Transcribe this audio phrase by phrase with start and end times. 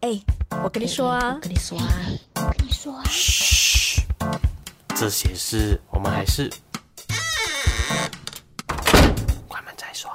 [0.00, 0.10] 哎，
[0.62, 1.84] 我跟你说啊，我跟你说啊，
[2.36, 4.00] 我跟你说啊，嘘，
[4.94, 6.48] 这些事我们还是
[9.48, 10.08] 关门再说。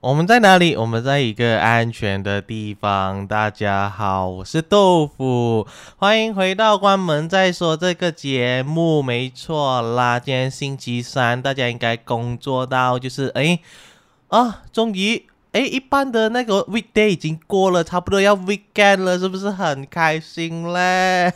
[0.00, 0.76] 我们在哪里？
[0.76, 3.26] 我们在一个安全的地方。
[3.26, 9.02] 大家好，我是豆腐，欢迎回到关门再说这个节目。
[9.02, 13.58] 没错啦，今天星期三，大家应该工作到就是哎
[14.28, 15.26] 啊，终于。
[15.52, 21.30] 哎，一般的那个 weekday 已经过了，差不多要 weekend 了，是不是很开心嘞？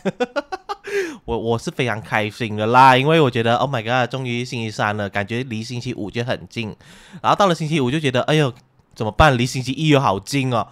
[1.27, 6.75] 我我是非常开心的啦，因为我觉得 Oh my god，终于星期三了，感觉离星期五就很近。
[7.23, 8.53] 然后到了星期五就觉得，哎呦，
[8.95, 9.37] 怎么办？
[9.37, 10.67] 离星期一又好近哦。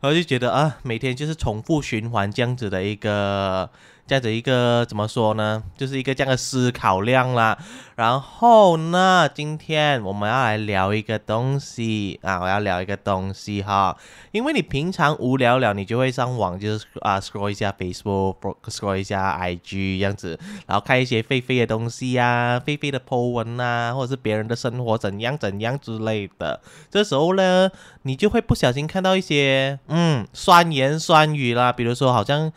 [0.00, 3.68] 然后就觉得啊，每天就是重复循环这样子的一个。
[4.06, 5.60] 这样子一个怎么说呢？
[5.76, 7.58] 就是一个这样的思考量啦。
[7.96, 13.96] 然后呢，今天我们要来聊一个东西啊，我要聊一个东西哈。
[14.30, 20.38] 因为你平常无聊了，你就会上网，就是啊，scroll 一下 Facebook，scroll 一下 IG 这样子，
[20.68, 26.60] 然后看一些废废的东西呀，废废的 po 文啊，或者是别人的生活怎样怎样之类的。
[26.88, 27.68] 这时候呢，
[28.02, 32.52] 你就会不小心看到一些嗯酸言酸语啦，比如说好像。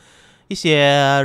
[0.49, 0.75] 一些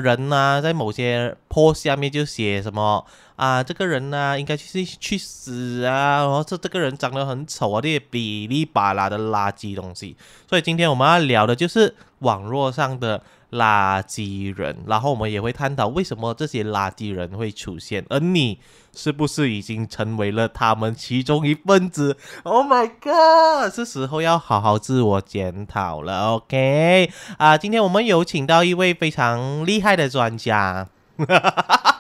[0.05, 10.17] 人呢，在某些 post 下面就写什么啊，这个人呢应该去去死啊，然后这这个人长得很丑啊，这些比哩吧啦的垃圾东西。
[10.49, 13.21] 所以今天我们要聊的就是网络上的。
[13.55, 18.59] 垃圾人，然后我们也会探讨为什么这些垃圾人会出现，而你
[18.93, 26.35] 是不是已经成为了他们其中一份子？Oh my god，是时候要好好自我检讨了。
[26.35, 30.89] OK，啊，今天我们有请到一位非常厉害的专家。
[31.17, 31.94] 哈哈哈哈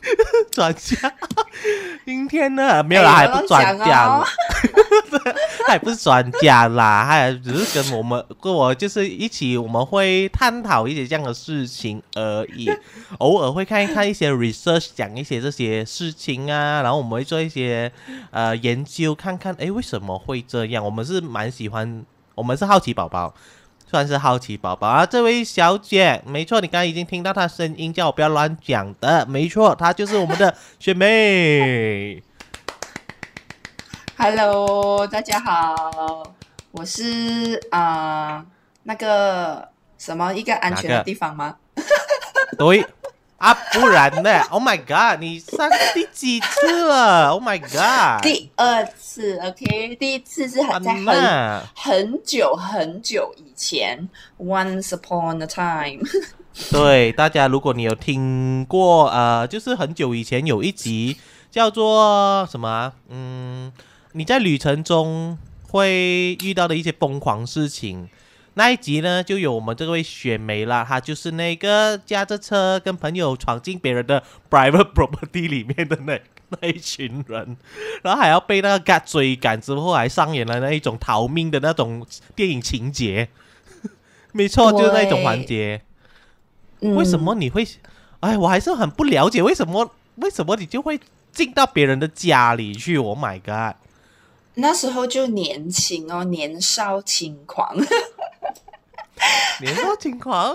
[0.50, 1.12] 专家，
[2.04, 4.24] 今天呢没有啦，还不专家，
[5.66, 12.70] 他也 不是专家啦，他只是跟我们跟我就是一起，我们会探讨一些这样的事情而已，
[13.18, 17.90] 偶尔会看一看一些 research，讲一些这些事情啊，然后我们会做一些
[18.30, 22.04] 呃研究，看看哎为什么会这样，我们是蛮喜欢，
[22.34, 23.34] 我们是好奇宝宝。
[23.90, 32.22] 算是好奇宝宝啊，这位小姐，没错，你刚刚已经听到她声音，叫我不要乱讲的，没错，她就是我们的雪妹。
[34.16, 36.22] Hello，大家好，
[36.70, 38.46] 我是啊
[38.84, 39.68] 那个
[39.98, 41.56] 什么一个安全的地方吗？
[42.56, 42.86] 对。
[43.40, 44.30] 啊，不然呢？
[44.52, 45.18] Oh my god！
[45.18, 48.22] 你上第几次了？Oh my god！
[48.22, 49.96] 第二次，OK？
[49.96, 54.06] 第一次是很在很很久很久以前
[54.38, 56.06] ，Once upon a time。
[56.70, 61.16] 对，大家如果你有听过，呃，就是很久以前有一集
[61.50, 62.92] 叫做什么？
[63.08, 63.72] 嗯，
[64.12, 68.10] 你在旅程中会遇到的一些疯狂事情。
[68.60, 77.56] 那一集呢，就有我们这位雪梅啦，她就是那个驾着车跟朋友闯进别人的 private property 里面的那那一群人，
[78.02, 82.06] 然后还要被那个 g 追赶，之后还上演了那一种逃命的那种
[82.36, 83.30] 电影情节。
[84.32, 85.80] 没错，就是那种环节。
[86.80, 87.66] 为什么你会？
[88.20, 89.90] 哎，我还是很不了解，为什么？
[90.16, 91.00] 为什么你就会
[91.32, 93.76] 进到别人的家里去？Oh my god！
[94.56, 97.74] 那时候就年轻哦，年少轻狂。
[99.60, 100.54] 年少轻狂，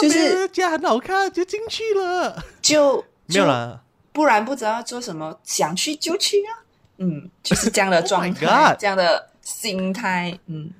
[0.00, 3.82] 就是家很好看，就进去了，就 没有了。
[4.12, 6.64] 不然不知道做什么，想去就去啊。
[6.98, 10.38] 嗯，就是这样的状态， 这样的心态。
[10.46, 10.70] 嗯，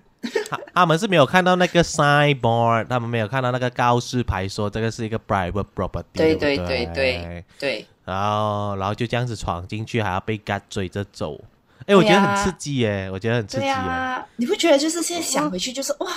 [0.72, 6.04] 他们是没有看到那个 signboard，他们没有看到那个告示牌说这个是一个 private property。
[6.14, 7.86] 对对对对对。
[8.04, 11.38] 然后，然后就这样子闯进去，还要被 g 追着走。
[11.86, 13.08] 哎，我觉得很刺激耶！
[13.12, 14.26] 我觉得很刺激啊！
[14.34, 16.12] 你不觉得就是现在想回去，就是哇，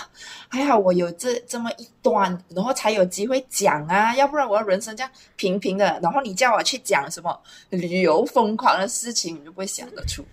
[0.47, 10.25] 还好我有这这么一段，然后才有机会讲啊，要不然我要人生这样平平的，然后你叫我去讲什么旅游疯狂的事情，你就不会想得出。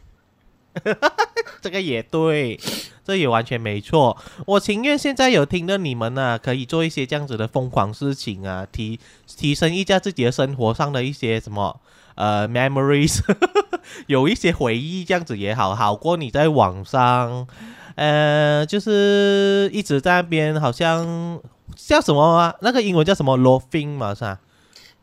[1.60, 2.58] 这个也对，
[3.04, 4.16] 这也完全没错。
[4.47, 11.78] 我情愿现在有听到你们呢，可以做一些这样子的疯狂事情啊，提提升一下自己的生活上的一些什么。
[12.16, 13.21] 呃，memories，
[14.09, 17.47] 有一些回忆这样子也好，好过你在网上，
[17.95, 21.41] 呃，就是一直在那边，好像
[21.77, 22.54] 叫什么啊？
[22.63, 24.41] 那个英文叫什么 l o f i n g 嘛，是吧？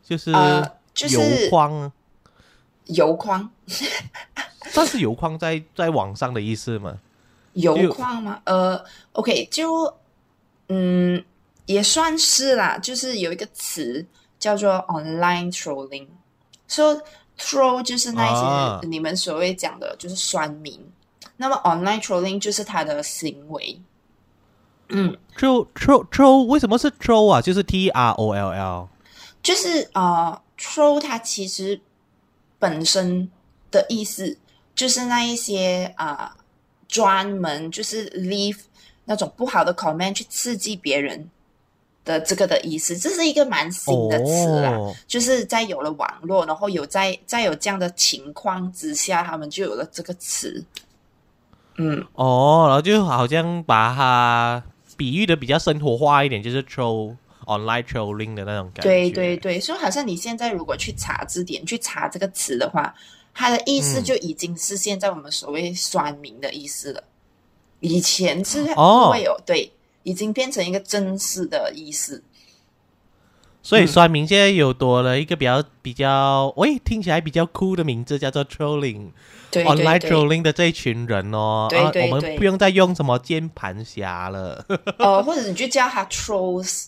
[0.06, 0.32] 就是
[1.12, 1.92] 油框，
[2.86, 3.50] 油框，
[4.70, 6.98] 算是油框在在网上的意思嘛？
[7.54, 8.42] 油框吗？
[8.46, 9.94] 呃，OK，就
[10.70, 11.24] 嗯，
[11.68, 14.06] 也算是啦，就是有一个词
[14.40, 16.08] 叫做 online trolling。
[16.74, 17.02] 说
[17.38, 20.80] troll 就是那一些你们所谓讲的，就是酸民。
[21.38, 23.80] 那么 online trolling 就是他的行为。
[24.90, 27.42] 嗯，troll troll troll 为什么是 troll 啊？
[27.42, 28.88] 就是 T R O L L。
[29.42, 31.80] 就是呃，troll 它其实
[32.60, 33.30] 本身
[33.72, 34.38] 的意思
[34.76, 36.44] 就是那一些啊、呃
[36.88, 38.60] 专门就是 leave
[39.06, 41.28] 那种不好的 comment 去刺激别人
[42.06, 44.72] 的这个的意思，这是一个蛮新的词啦。
[44.72, 50.64] 哦就是在有了网络，然后有在在有这样的情况之下，他们就有了这个词。
[51.78, 54.64] 嗯，哦，然后就好像把它
[54.96, 57.16] 比喻的比较生活化一点，就是 troll
[57.46, 58.90] online trolling 的那种感觉。
[58.90, 62.94] 对对对，所以好像你现在如果去查字典去查这个词的话，
[63.34, 67.04] 它的意思嗯就已经是现在我们所谓酸民的意思了。
[67.80, 69.73] 以前是哦不会有、对，
[70.04, 72.24] 已经变成一个正式的意思。
[73.62, 79.12] 所以嗯酸民现在有多了一个比较比较，喂，听起来比较酷的名字，叫做 trolling。
[79.50, 84.66] 对 online，trolling 的这一群人哦，对啊我们不用再用什么键盘侠了。
[84.98, 86.88] 呃，或者你就叫他 trolls，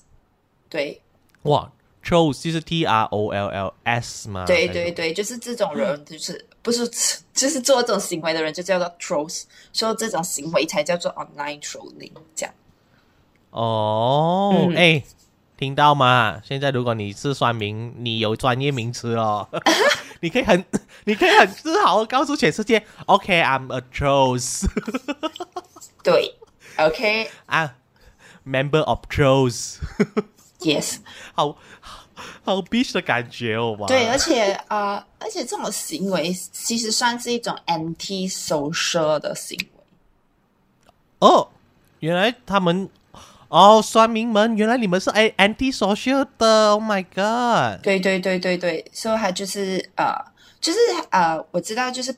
[0.68, 1.00] 对
[1.44, 1.72] 哇
[2.04, 4.46] ，trolls 就是 T R O L L S 嘛？
[4.46, 6.90] 对对对，就是这种人，就是不是
[7.36, 12.54] 就是做这种行为的人就叫做 trolls，所以这种行为才叫做 online trolling，这样。
[13.56, 15.02] 哦，嗯哎、
[15.56, 16.42] 听到吗？
[16.44, 19.48] 现在如果你是酸民，你有专业名词哦，
[20.20, 20.66] 你可以很，
[21.06, 24.66] 你可以很自豪地告诉全世界，OK，I'm、a trolls
[26.04, 26.36] 对
[26.78, 27.76] ，OK，yes，、啊
[28.46, 29.78] ，member of trolls，
[31.34, 31.58] 好
[32.44, 39.84] 好 bitch 的感觉哦，哇，对，而且啊、呃而且这种行为其实算是一种 anti social 的行为。
[41.20, 41.48] 哦，
[42.02, 42.90] 原来他们。
[43.56, 47.82] 哦，酸民们，原来你们是 a anti social 的，Oh my god！
[47.82, 50.14] 对对对对对，所以他就是呃，
[50.60, 50.80] 就是
[51.10, 52.14] 呃，我知道，就是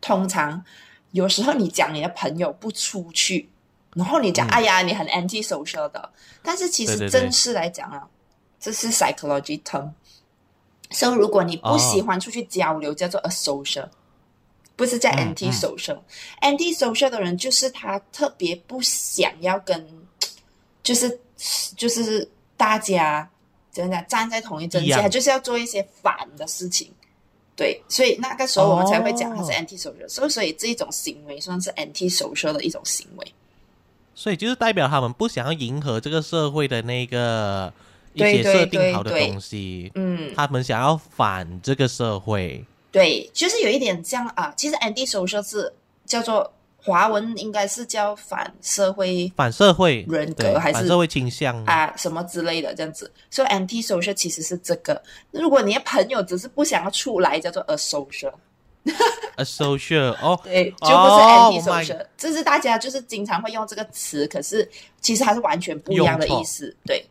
[0.00, 0.62] 通常
[1.10, 3.48] 有时候你讲你的朋友不出去，
[3.96, 6.08] 然后你讲、嗯哎呀，你很 anti social 的，
[6.40, 8.06] 但是其实正式来讲啊，
[8.60, 9.90] 这是 psychology term。
[10.92, 13.88] 所以如果你不哦喜欢出去交流，叫做 a social。
[14.76, 15.98] 不是叫嗯 anti social，、
[16.40, 19.86] anti social 的人就是他特别不想要跟，
[20.90, 21.20] 就是
[21.76, 23.30] 就是大家
[23.70, 26.90] 怎么讲站在同一阵线，就是要做一些反的事情。
[27.54, 33.34] 对，所以那个时候我们才会讲他是哦 anti social，、所以所以这一种行为算是 anti social 的一种行为。
[34.16, 37.72] 所以就是代表他们不想要迎合这个社会的那个
[38.14, 42.64] 一些设定好的对对东西，嗯，他们想要反这个社会。
[42.90, 44.52] 对，就是有一点这样啊。
[44.56, 45.72] 其实 anti social 是
[46.04, 51.62] 叫做华文应该是叫反社会反社会人格还是反社会倾向？
[51.64, 53.10] 啊什么之类的这样子。
[53.30, 55.00] 所以 anti social 其实是这个。
[55.30, 58.32] 如果你的朋友只是不想要出来，叫做 a social。
[59.36, 64.66] a social 哦，对，就不是哦 anti social，、这是大家就是经常会用这个词，可是
[65.02, 66.74] 其实它是完全不一样的意思。
[66.86, 67.04] 对，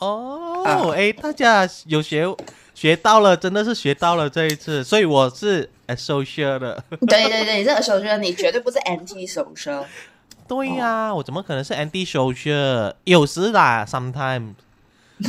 [0.00, 2.26] 哦，啊哎、大家有学
[2.74, 6.82] 学到了，真的是学到了这一次，所以我是 a social 的。
[7.06, 9.84] 对对对，你这个 social 你绝对不是 anti social。
[10.48, 12.92] 对呀、我怎么可能是 anti social？
[13.04, 14.54] 有时啦，sometimes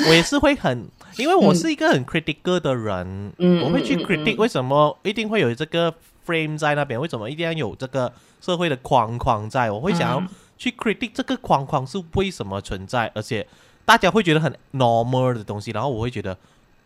[0.08, 5.94] 我也是会很， 因为我是一个很 critical 的人，嗯我会去 critic 嗯为什么一定会有这个
[6.26, 9.70] frame 在那边，为什么一定要有这个社会的框框在？
[9.70, 13.46] 我会想要嗯去 critic 这个框框是为什么存在，而且
[13.92, 16.38] 大家会觉得很 normal 的东西，然后我会觉得，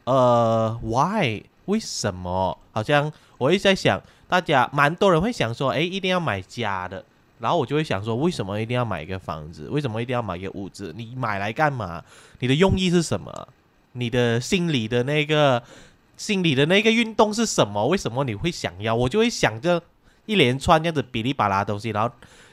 [0.05, 1.39] 呃，why？
[1.65, 2.57] 为什么？
[2.71, 7.05] 好像我一直在想，大家蛮多人会想说，哎，一定要买家的。
[7.37, 9.69] 然后我就会想说，为什么一定要买一个房子？
[9.69, 10.91] 为什么一定要买一个屋子？
[10.97, 12.03] 你买来干嘛？
[12.39, 13.49] 你的用意是什么？
[13.91, 15.61] 你的心里的那个
[16.17, 17.85] 心里的那个运动是什么？
[17.85, 18.95] 为什么你会想要？
[18.95, 19.79] 我就会想着
[20.25, 22.11] 一连串这样子哔哩吧啦的东西，然后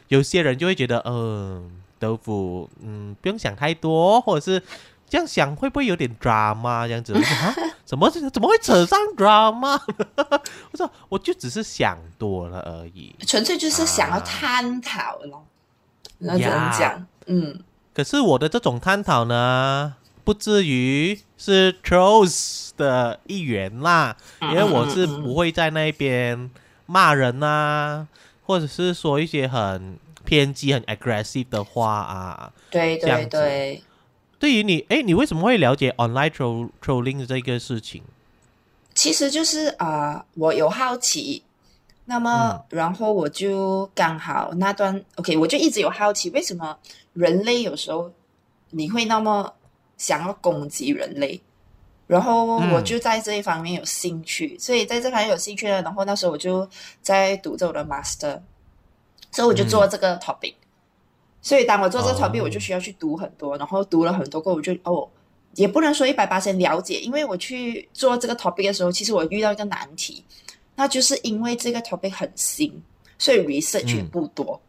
[0.08, 1.70] 有些人就会觉得，嗯、
[2.02, 4.60] 豆腐，嗯，不用想太多，或者是
[5.08, 7.12] 这样想会不会有点 drama 这样子？
[7.14, 7.54] 我说啊，
[7.84, 9.80] 怎 么怎么会扯上 drama？
[10.72, 13.14] 我说我就只是想多了而已。
[13.26, 15.46] 纯粹就是想要啊探讨咯。
[16.18, 17.60] 那只能呀讲，嗯，
[17.94, 19.94] 可是我的这种探讨呢，
[20.24, 26.50] 不至于是 trolls 的一员啦，因为我是不会在那边
[26.86, 28.06] 骂人呐、
[28.46, 32.52] 或者是说一些很偏激、很 aggressive 的话啊。
[32.70, 33.82] 对对对。
[34.38, 38.02] 对于你，哎，你为什么会了解 online troll trolling 这个事情？
[38.92, 41.44] 其实就是啊、呃我有好奇，
[42.06, 46.76] 那么、嗯然后我就刚好那段 OK，我就一直有好奇，为什么
[47.12, 48.10] 人类有时候
[48.70, 49.54] 你会那么
[49.96, 51.40] 想要攻击人类？
[52.08, 55.80] 然后嗯我就在这一方面有兴趣，所以在这方面有兴趣了。
[55.82, 56.68] 然后那时候我就
[57.00, 58.40] 在读着我的 master，
[59.32, 60.54] 所以我就做这个 topic。
[61.40, 65.08] 所以当我做这个 topic，、哦我就需要去读很多，然后读了很多过后，我就哦，
[65.54, 70.24] 也不能说一百八先了解，因为我去做这个 topic 的时候，其实我遇到一个难题，
[70.76, 72.80] 那就是因为这个 topic 很新，
[73.18, 74.60] 所以 research 也嗯不多。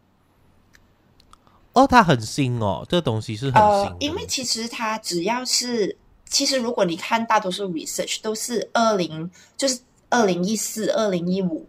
[1.74, 5.96] 哦，它很新哦，这个东西是很新的，，呃因为其实它只要是，
[6.28, 9.78] 其实如果你看大多数 research 都是二零，就是
[10.10, 11.68] 二零一四、二零一五，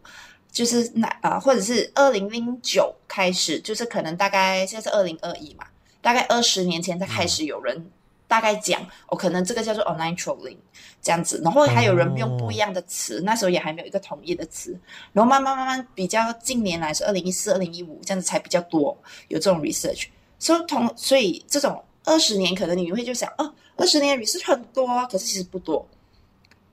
[0.55, 5.65] 就是那啊、呃或者是二零零九开始，就是可能大概现在是二零二一嘛，
[6.01, 7.91] 大概二十年前才开始有人
[8.25, 10.55] 大概讲，哦，可能这个叫做 online trolling
[11.01, 14.79] 这样子，然后还有人用不一样的词，那时候也还没有一个统一的词，
[15.11, 18.97] 然后慢慢慢慢比较近年来是二零一四、二零一五这样子才比较多
[19.27, 20.05] 有这种 research。
[20.39, 25.85] 所以同所以这种二十年，可能你会就想，哦，二十年 research 很多啊，可是其实不多。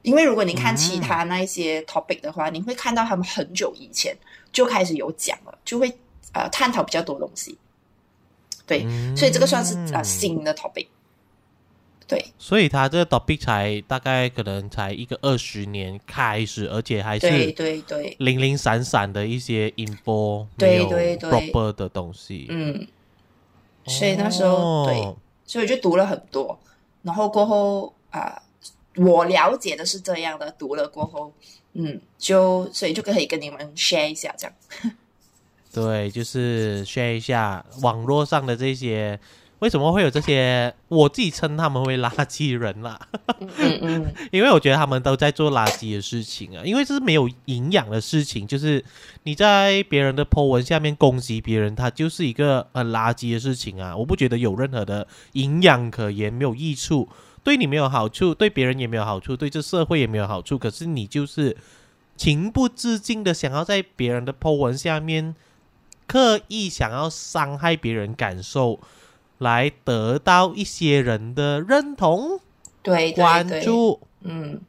[0.03, 4.17] 因为如果你看其他那一些 topic 的话，你会看到他们很久以前
[4.53, 5.89] 就开始有讲了，就会
[6.33, 7.57] 呃探讨比较多东西。
[8.67, 9.17] 对，嗯。
[9.17, 10.87] 所以这个算是呃新的 topic。
[12.07, 12.25] 对。
[12.39, 21.31] 所以他这个 topic 才大概可能才一个二十年开始，而且还是对对，零零散散的一些 info，对没有对对。
[21.31, 22.47] proper 的东西。
[22.51, 22.87] 嗯，
[23.87, 25.17] 所以那时候、对，哦。
[25.45, 26.59] 所以就读了很多，
[27.03, 28.43] 然后过后啊、
[28.97, 31.33] 我了解的是这样的，读了过后，
[31.75, 34.55] 嗯，就所以就可以跟你们 share 一下这样。
[35.73, 39.19] 对，就是 share 一下网络上的这些，
[39.61, 40.75] 为什么会有这些？
[40.89, 43.01] 我自己称他们为垃圾人啦，
[43.41, 48.85] 嗯嗯嗯， 因为我觉得他们都在做垃圾的事情啊，因为这是没有营养的事情，就是
[49.23, 57.09] 你在别人的 po 文下面攻击别人，它就是一个很垃圾的事情啊，我不觉得有任何的营养可言，没有益处，
[57.45, 61.57] 对你没有好处，对别人也没有好处，对这社会也没有好处，可是你就是
[62.17, 65.35] 情不自禁的想要在别人的 po 文下面
[66.07, 68.79] 刻意想要伤害别人感受，
[69.39, 72.41] 来得到一些人的认同。
[72.83, 74.61] 对对关，注嗯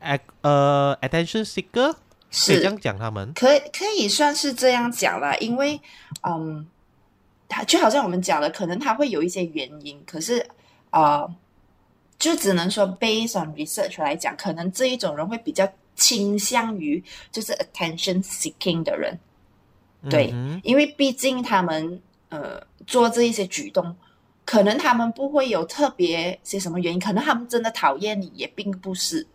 [0.00, 1.96] ，a 呃 attention seeker，可以
[2.30, 3.32] 这是样讲他们。
[3.34, 5.80] 可以可以算是这样讲啦，因为
[6.22, 6.66] 嗯，
[7.48, 10.46] 他就好像我们讲了，可能他会有一些原因，可是
[10.90, 11.34] 啊、呃
[12.22, 17.02] 就只能说 based on research 来讲，可能这一种人会比较倾向于
[17.32, 19.18] 就是 attention seeking 的人，
[20.08, 23.96] 对嗯因为毕竟他们呃做这一些举动，
[24.44, 29.26] 可能他们不会有特别些什么原因，可能他们真的讨厌你，也并不是，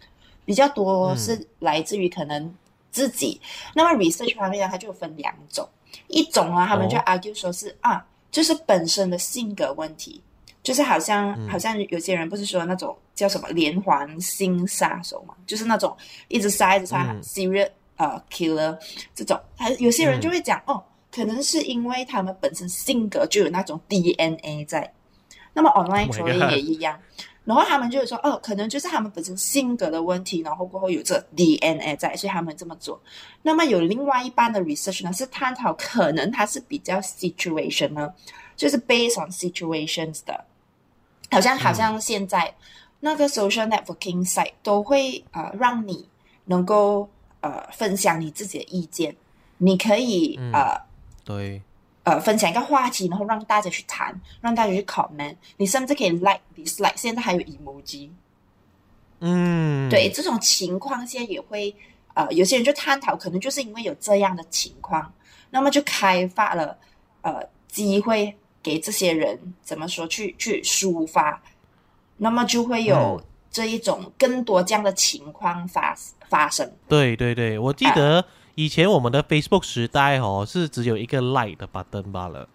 [0.46, 2.56] 比较多嗯是来自于可能
[2.90, 3.42] 自己。
[3.76, 5.68] 那么 research 方面呢，它就分两种，
[6.08, 10.22] 一种啊，他们就哦 argue 说是、啊，就是本身的性格问题。
[10.64, 15.96] 就是好像、嗯好像有些人不是说那种叫什么连环性杀手嘛，就是那种
[16.28, 18.78] 一直杀一直杀、嗯 serial 呃 killer
[19.16, 24.94] 这种，还有些人嗯就会讲、哦，可能是因为他们本身性格就有那种 DNA 在。
[25.54, 27.00] 那么 online Oh my trolling 也一样，
[27.44, 33.02] 然后他们就会说哦，可能就是他们本身性格的问题，然后过后有这 DNA 在，所以他们这么做。
[33.42, 38.14] 那么有另外一半的 research 呢，是探讨可能他是比较 situation 呢，
[38.58, 40.44] 就是 based on situations 的，
[41.32, 42.54] 好像好像现在、
[43.00, 46.10] 那个 social networking site 都会呃让你
[46.46, 47.08] 能够
[47.40, 49.16] 呃分享你自己的意见，
[49.60, 50.82] 你可以、嗯呃
[51.24, 51.62] 对，
[52.04, 58.10] 呃分享一个话题，然后让大家去谈，让大家去 comment，你甚至可以 like dislike，现在还有 emoji。
[59.20, 61.76] 嗯，对，这种情况下也会
[62.14, 65.14] 呃，有些人就探讨，可能就是因为有这样的情况，
[65.52, 66.78] 那么就开发了
[67.22, 68.36] 呃机会
[68.68, 71.42] 给这些人怎么说去去抒发，
[72.18, 75.96] 那么就会有这一种更多这样的情况发
[76.28, 76.70] 发生。
[76.90, 77.96] 对对对，我记啊。
[77.96, 82.50] 得以前我们的 Facebook 时代哦，是只有一个 like 的 button 罢了，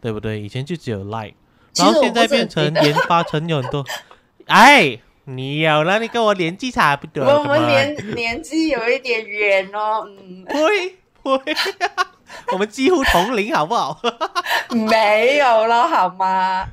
[0.00, 0.40] 对不对？
[0.40, 1.32] 以前就只有我
[1.76, 3.84] 然后现在变成研发成有很多，
[4.48, 11.54] 哎，你有了，你跟我年纪差不多，我们年年纪有一点远哦，嗯，会会，
[12.52, 14.00] 我们几乎同龄，好不好？
[14.70, 16.68] 没有了好吗？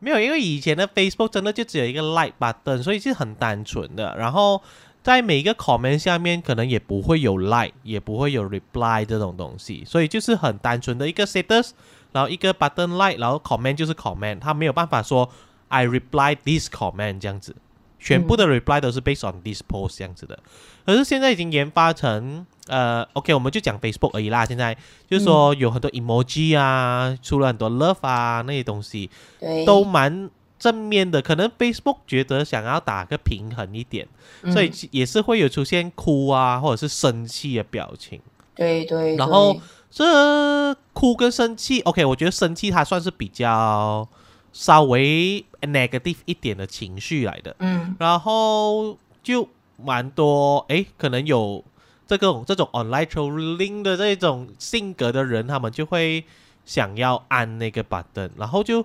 [0.00, 4.14] 没有，因为以前的 Facebook 真的就只有一个 like button，所以是很单纯的。
[4.16, 4.62] 然后
[5.02, 11.70] 在每一个 comment 下面，可能也不会有 like，也不会有 reply 这种东西，所以就是很单纯的一个 status，
[12.12, 15.28] 然后一个 button like，然后 comment 就是 comment，它没有办法说
[15.68, 17.56] I reply this comment 这样子，
[17.98, 20.38] 全部的 reply 都是 based on this post 这样子的。
[20.86, 24.46] 可是现在已经研发成呃，OK，我们就讲 Facebook 而已啦。
[24.46, 24.76] 现在
[25.08, 29.10] 就是说有很多 emoji 啊，出了很多 love 啊那些东西。
[29.38, 31.20] 对，都蛮正面的。
[31.20, 34.08] 可能 Facebook 觉得想要打个平衡一点，
[34.42, 38.20] 嗯所以也是会有出现哭啊或者是生气的表情。
[38.54, 39.56] 对对，然后
[39.90, 44.08] 这哭跟生气，OK，我觉得生气它算是比较
[44.52, 47.94] 稍微 negative 一点的情绪来的，嗯。
[47.98, 51.64] 然后就蛮多诶，可能有
[52.06, 56.24] 这种这种 online trolling 的这种性格的人，他们就会
[56.64, 58.84] 想要按那个 button，然后就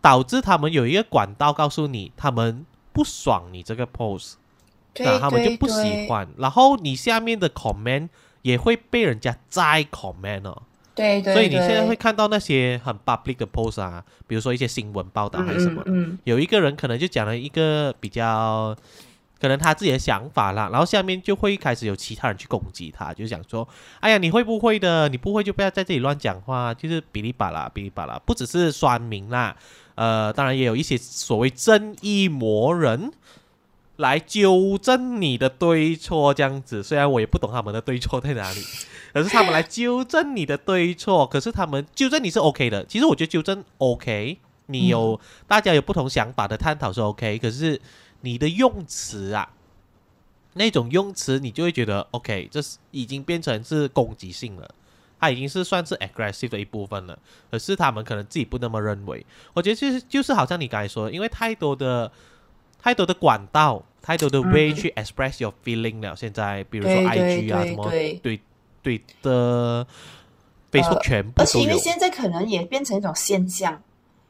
[0.00, 4.34] 导致他们有一个管道告诉你，他们不爽你这个 post，
[4.94, 8.08] 对那他们就不喜欢，然后你下面的 comment
[8.42, 10.62] 也会被人家再 comment 哦。
[10.94, 18.76] 对对，所以你现在对会看到那些很 public 的 post 啊，比如说一些新闻报道还是什么的，嗯嗯有一个人可能就讲了一个比较，
[19.40, 23.66] 可能他自己的想法啦，然后下面就会开始有其他人去攻击他，就想说，
[24.00, 25.08] 哎呀，你会不会的？
[25.08, 29.56] 你不会就不要在这里乱讲话，就是哔哩吧啦，哔哩吧啦，不只是酸民啦，
[29.94, 33.12] 呃，当然也有一些所谓正义魔人。
[33.96, 36.82] 来纠正你的对错，这样子。
[36.82, 38.60] 虽然我也不懂他们的对错在哪里，
[39.12, 41.26] 可是他们来纠正你的对错。
[41.26, 42.84] 可是他们纠正你是 OK 的。
[42.86, 47.38] 其实我觉得纠正 OK，你有、大家有不同想法的探讨是 OK。
[47.38, 47.80] 可是
[48.22, 49.50] 你的用词啊，
[50.54, 54.74] 那种用词你就会觉得 OK，这是已经变成是攻击性了。
[55.20, 57.16] 它已经是算是 aggressive 的一部分了，
[57.48, 59.24] 可是他们可能自己不那么认为。
[59.52, 62.10] 我觉得就是就是好像你刚才说的，因为太多的
[62.82, 66.16] 太多的管道，太多的 way 嗯去 express your feeling 了。
[66.16, 68.40] 现在比如说 IG 啊，对什么对对
[68.82, 69.86] 对的
[70.72, 71.78] Facebook 全部而且因为。
[71.78, 73.80] 现在可能也变成一种现象，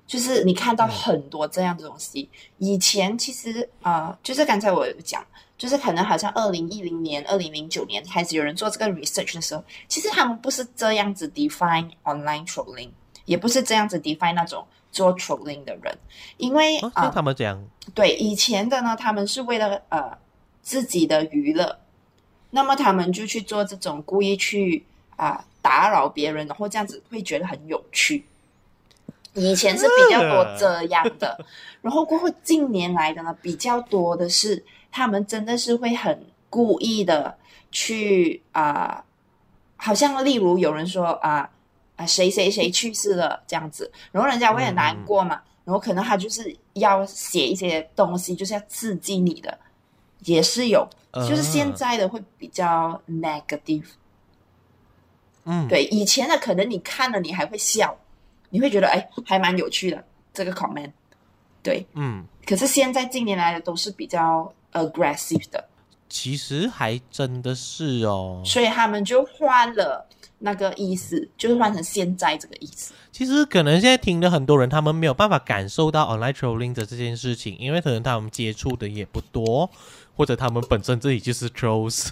[0.07, 2.29] 就是你看到很多这样的东西。
[2.59, 5.25] 以前其实啊、呃就是刚才我有讲，
[5.57, 12.91] 就是可能好像二零一零年、二零零九年开始有人做这个 research 的时候，其实他们不是这样子 define online trolling，
[13.25, 15.99] 也不是这样子 define 那种做 trolling 的人，
[16.37, 17.61] 因为啊，他们这样，
[17.95, 20.17] 对以前的呢，他们是为了呃
[20.63, 21.81] 自己的娱乐，
[22.51, 24.85] 那么他们就去做这种故意去
[25.17, 28.27] 啊、打扰别人，然后这样子会觉得很有趣。
[29.35, 31.43] 以前是比较多这样的，
[31.81, 37.39] 然后过后近年来的呢，比较多的是他们真的是会很故意的
[37.71, 39.03] 去啊、
[39.77, 41.49] 好像例如有人说啊
[41.97, 49.59] 啊谁谁谁去世了这样子，然后人家会很难过嘛，然后可能他就是要写一些东西，就是要刺激你的，
[50.21, 53.85] 也是有，就是现呃在的会比较 negative。
[55.45, 57.97] 嗯，对，以前的可能你看了你还会笑，
[58.51, 60.93] 你会觉得哎还蛮有趣的这个 comment。
[61.63, 65.69] 对，嗯，可是现在近年来的都是比较 aggressive 的，
[66.09, 68.43] 其实还真的是哦。
[68.45, 70.09] 所以他们就换了
[70.43, 72.93] 那个意思，就是换成现在这个意思。
[73.11, 79.71] 其实可能现在听的很多人，他们没有办法感受到 online trolling 的这件事情，因为可能他们接触的也不多，
[80.17, 82.09] 或者他们本身自己就是 trolls，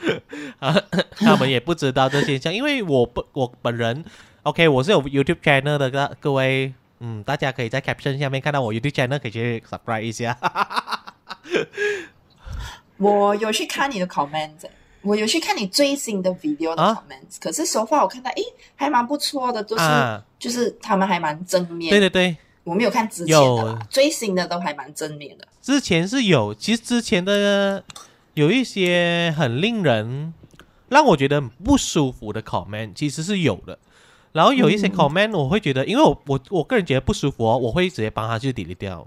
[0.60, 0.74] 啊，
[1.16, 2.54] 他们也不知道这现象。
[2.54, 4.04] 因为我不，我本人
[4.44, 10.38] OK，我是有 YouTube channel 的，各各位，嗯，大家可以在 caption 下面看到我 YouTube channel，可以去 subscribe 一下。
[12.98, 14.54] 我有去看你的 comment，
[15.06, 18.42] 我有去看你最新的 video 的啊 comment，、可是手法我看到，诶，
[18.74, 21.90] 还蛮不错的，就是、啊就是他们还蛮正面。
[21.90, 25.46] 对对对，我没有看之前的啦，最新的都还蛮正面的。
[25.62, 27.82] 之前是有，其实之前的
[28.34, 30.34] 有一些很令人
[30.88, 33.78] 让我觉得很不舒服的 comment，其实是有的。
[34.32, 39.06] 然后有一些嗯 comment 我会觉得，因为我我我个人觉得不舒服哦，我会直接帮他去 delete 掉。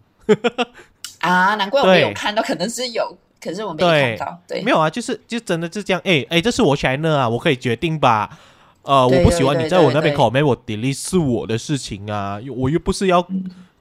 [1.19, 4.41] 啊，难怪我没有看到，可能是有，可是我没看到。
[4.47, 6.01] 对，没有啊，就是就真的就这样。
[6.03, 8.37] 哎哎，这是我 channel 啊，我可以决定吧。
[8.83, 13.25] 呃，我不喜欢你在我那边 comment，我 delete 是我的事情啊，我又不是要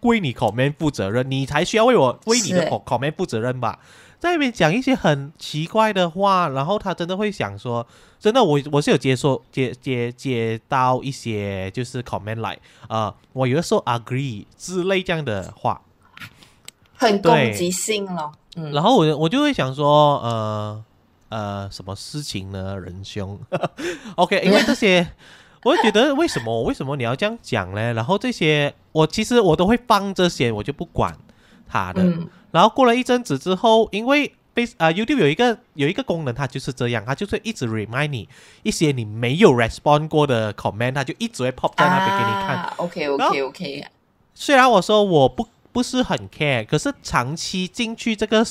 [0.01, 3.79] 为你 comment 负责任，你才需要为我为你的 comment 负责任吧。
[4.18, 7.87] 在那边讲一些很奇怪的话，然后他真的会想说，
[8.18, 15.81] 真的我我是有接受接接接到一些就是 comment 来，呃，我有的时候 agree 之类这样的话，
[16.99, 18.31] 很攻击性了。
[18.57, 20.85] 嗯，然后我我就会想说，呃
[21.31, 23.39] 呃，什么事情呢，仁兄？
[24.17, 25.07] OK，因为这些，
[25.65, 27.93] 我会觉得为什么为什么你要这样讲呢？
[27.95, 31.17] 然后这些我其实我都会放这些，我就不管
[31.69, 32.03] 他的。
[32.03, 38.27] 嗯然后过了一阵子之后，因为 Face 啊、YouTube 有一个有一个功能，它就是这样，它就是一直 remind 你
[38.63, 42.57] 一些你没有 respond 过的 comment，它就一直会 pop 在那边给你看。
[42.57, 43.87] 啊、OK OK OK
[44.35, 48.44] 虽然我说我不不是很 care，可是长期进去这个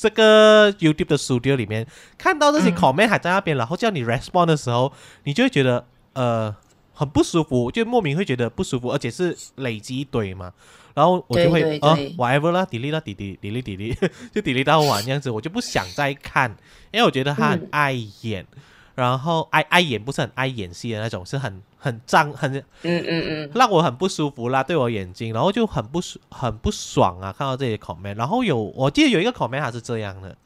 [0.00, 4.92] 这个 YouTube 的 Studio 里面，看到这些嗯 comment 还在那边，然后叫你 respond 的时候，
[5.24, 6.54] 你就会觉得呃
[6.92, 10.52] 很不舒服，就莫名会觉得不舒服，而且是累积一堆嘛。
[10.94, 16.50] 然后我就会啊 whatever 啦，delete 啦，delete delete delete， 就 delete 到完这样子，我就不想再看，
[16.90, 18.46] 因为我觉得他很嗯碍眼。
[18.96, 30.36] 然后爱爱演不是很爱演戏的那种，是很很脏很嗯嗯嗯，让我很不舒服啦，对我眼睛，然后就很不舒很不爽啊，看到这些 comment，然后有我记得有一个 comment 它是这样的，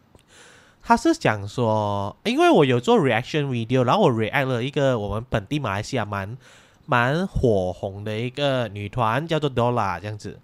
[0.82, 6.36] 他是讲说，因为我有做 reaction video，然后我 react 了一个我们本地马来西亚蛮
[6.84, 10.38] 蛮火红的一个女团叫做 Dola 这样子，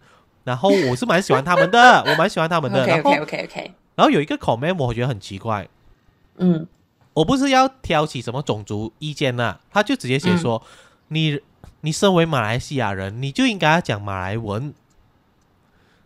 [0.45, 2.87] 然后我是蛮喜欢他们的， 我蛮喜欢他们的。
[2.87, 5.69] 然后 OK OK OK，然后有一个 comment 我觉得很奇怪，
[6.39, 6.67] 嗯
[7.19, 10.63] 我不是要挑起什么种族意见呐、他就直接写说，
[11.09, 11.41] 你
[11.81, 14.73] 你身为马来西亚人，你就应该要讲马来文。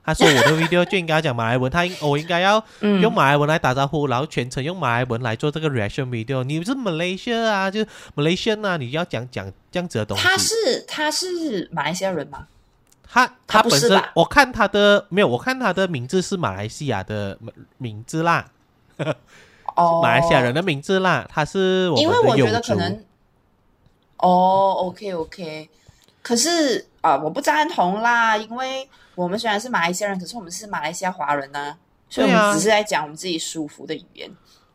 [0.04, 6.42] 他说我的 video 就应该要讲马来文，他应我应该要嗯，用马来文来打招呼，然后全程用马来文来做这个 reaction video。
[6.42, 10.24] 你是 Malaysia 啊，就是 Malaysian 啊，你要讲讲这样子的东西。
[10.24, 10.54] 他是
[10.88, 12.46] 他是马来西亚人吗？
[13.06, 17.38] 他他他本身不是吧，我看他的没有，我看他的名字是马来西亚的
[17.76, 18.50] 名字啦，
[19.76, 22.50] 哦，马来西亚人，的名字啦，他是因为我觉。
[22.50, 23.04] 得可能，
[24.18, 25.68] 哦，OK OK，
[26.22, 31.76] 可是啊、我不赞同啦，因为我们虽然是马来西亚人，可是我们是马来西亚华人呐、
[32.08, 34.30] 所以我们只是在讲我们自己舒服的语言。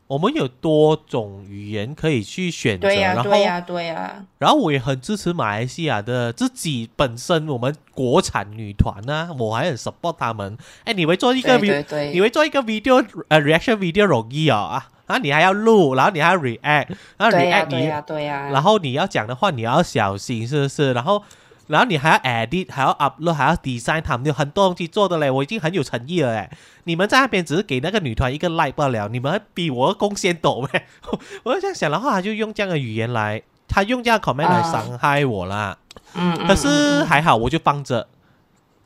[0.08, 10.56] 我们有多种语言可以去选择，对呀、然后对呀、对呀、然后我也很支持马来西亚的自己本身我们国产女团呢、我还很 support 他们。
[10.84, 16.86] 哎，你会做一个 video，你会做一个 video 呃 reaction video 容易哦啊，然后你还要录，然后你还要 react，
[17.18, 17.48] 然后你，对
[17.84, 20.92] 呀、对呀、然后你要讲的话你要小心，是不是？
[20.94, 21.22] 然后。
[21.68, 25.30] 然后你还要 edit，还要 upload，还要 design，他们有很多东西做的嘞。
[25.30, 26.50] 我已经很有诚意了哎，
[26.84, 30.86] 你们在那边只是给那个女团一个 like 罢了，你们还比我贡献多呗？
[31.44, 35.78] 我就这样想，然后他就用这样的语言来，他用这样的 comment 来啊伤害我啦。
[36.14, 38.08] 嗯，嗯可是还好，我就放着，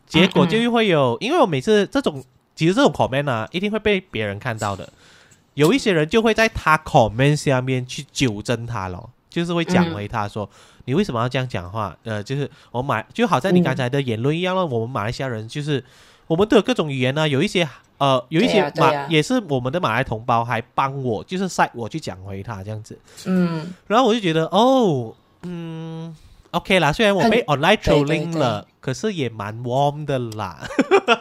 [0.07, 4.89] 结果就会有，因为我每次这种其实这种 comment 啊，一定会被别人看到的。
[5.55, 10.49] 有一些人就会在他 comment 下面去纠正他咯，就是会讲回他说、
[10.85, 11.97] 你为什么要这样讲话？
[12.05, 15.83] 呃，就是我马就好像你刚才的言论一样了，我们马来西亚人就是
[16.27, 17.67] 我们都有各种语言呢、有一些
[17.97, 26.15] 呃有一些马、也是我们的马来同胞还帮我就是晒我去讲回他这样子，嗯，然后我就觉得哦，嗯
[26.51, 30.69] ，OK 啦，虽然我被 online trolling 了，可是也蛮 warm 的啦。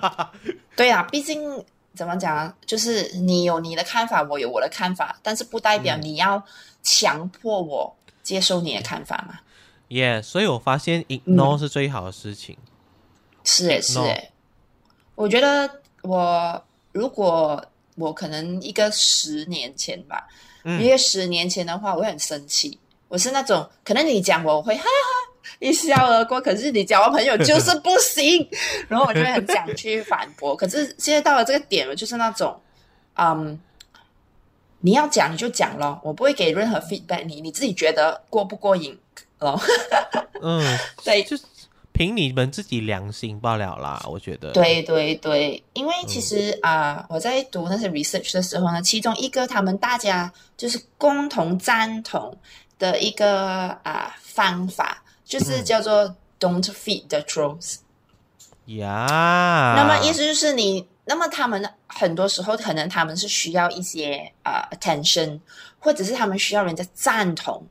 [0.76, 6.02] 对啊，毕竟怎么讲啊，就是你有你的看法，我有我的看法，但是不代表嗯。
[6.02, 6.41] 你要
[6.82, 9.40] 强迫我接受你的看法嘛。
[9.90, 12.58] 耶、所以我发现 ignore 是最好的事情。
[13.44, 14.32] 是诶，是诶，
[15.16, 15.70] 我觉得
[16.04, 17.64] 我如果
[17.96, 20.28] 我可能一个十年前吧，
[20.64, 22.80] 嗯一个十年前的话，我会很生气。
[23.10, 28.48] 我是那种可能你讲我，我会哈哈一笑而过，可是你交朋友就是不行，
[28.88, 30.56] 然后我就会很想去反驳。
[30.56, 32.58] 可是现在到了这个点，我就是那种，
[33.16, 33.60] 嗯，
[34.82, 38.98] 你要讲你就讲咯，我不会给任何 feedback 你，你自己觉得过不过瘾
[39.39, 39.60] 咯？
[40.41, 41.38] 嗯， 对，就
[41.94, 52.36] 凭你们自己良心罢了啦，我觉得。，对对对，因为其实啊、我在读那些 research 的时候呢，其中一个他们大家就是共同赞同
[52.80, 57.76] 的一个啊、方法，就是嗯叫做 don't feed the trolls。
[58.65, 59.76] 呀。
[59.78, 65.41] 那么意思就是你，那么他们很多时候可能他们是需要一些呃 attention，
[65.78, 67.62] 或者是他们需要人家赞同。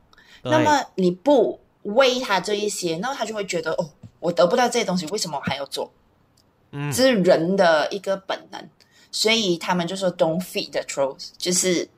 [0.43, 5.91] 那么你不喂他这一些，那他就会觉得哦，我得不到这些东西，为什么我还要做？
[6.69, 8.69] 嗯这是人的一个本能，
[9.11, 11.89] 所以他们就说 “don't feed the trolls”，就是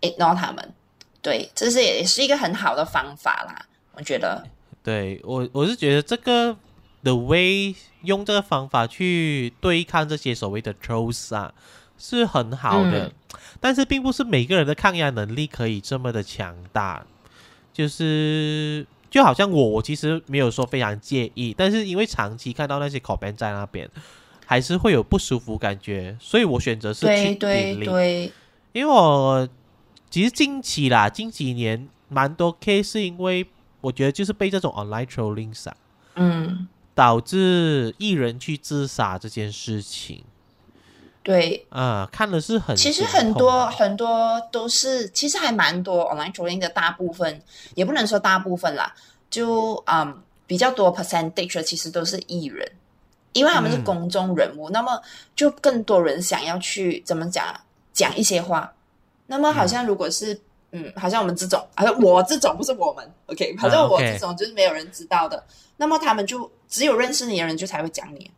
[0.00, 0.74] ignore 他们。
[1.22, 4.44] 对，这是也是一个很好的方法啦，我觉得。
[4.82, 6.56] 对我我是觉得这个
[7.02, 11.52] the way 用这个方法去对抗这些所谓的 trolls 啊，
[11.96, 13.12] 是很好的，嗯。
[13.60, 17.04] 但是并不是每个人的抗压能力可以这么的强大。
[17.70, 23.88] 就是就好像我，我其实没有说非常介意，但是因为长期看到那些 comment 在那边，
[24.44, 28.32] 还是会有不舒服感觉，所以我选择是去对对对，
[28.72, 29.48] 因为我
[30.10, 33.46] 其实近期啦，近几年蛮多 case 是因为
[33.80, 35.76] 我觉得就是被这种 online trolling 啊，
[36.16, 36.66] 嗯，
[36.98, 40.24] 导致艺人去自杀这件事情。
[41.22, 41.64] 对。
[41.70, 47.40] 啊、看的是很其实很多很多都是，其实还蛮多 online trolling 的大部分，
[47.76, 48.92] 也不能说大部分啦，
[49.30, 52.68] 就嗯比较多 percentage 其实都是艺人，
[53.32, 53.84] 因为他们是嗯。
[53.84, 55.00] 公众人物，那么
[55.36, 58.72] 就更多人想要去怎么讲啊讲一些话。
[59.28, 60.40] 那么好像如果是
[60.72, 65.44] 嗯好像我们这种，好像我这种不是我们，OK，好像啊我这种就是没有人知道的，
[65.76, 68.30] 那么他们就只有认识你的人就才会讲你。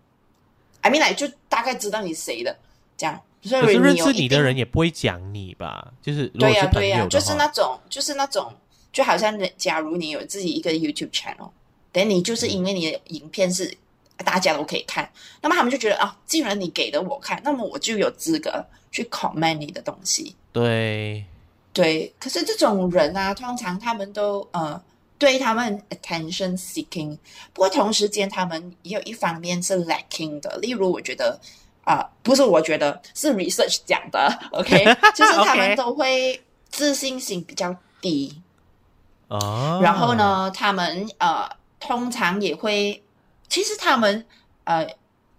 [0.83, 2.57] I mean，like, 就大概知道你谁的。
[2.97, 3.21] 这样。
[3.43, 5.93] 所以可是认识你的人也不会讲你吧？
[6.03, 8.53] 就是对呀、对呀、就是那种，就是那种，
[8.93, 11.49] 就好像假如你有自己一个 YouTube channel，
[11.90, 13.75] 等你就是因为你的影片是
[14.19, 18.62] 大家都可以看，那么他们就觉得啊，既然你给了我看，那么我就有资格
[18.93, 20.37] 去 comment 你的东西。
[20.53, 21.25] 对，
[21.73, 24.79] 对，可是这种人啊，通常他们都呃，
[25.21, 27.17] 对他们 attention seeking，
[27.53, 30.57] 不过同时间他们也有一方面是 lacking 的。
[30.57, 31.39] 例如，我觉得
[31.85, 38.41] 啊、不是我觉得是 research 讲的， OK， 就是他们都会自信心比较低，
[39.29, 40.15] 啊，然后？
[40.15, 43.03] 呢，他们呃通常也会，
[43.49, 44.25] 其实他们
[44.65, 44.87] 呃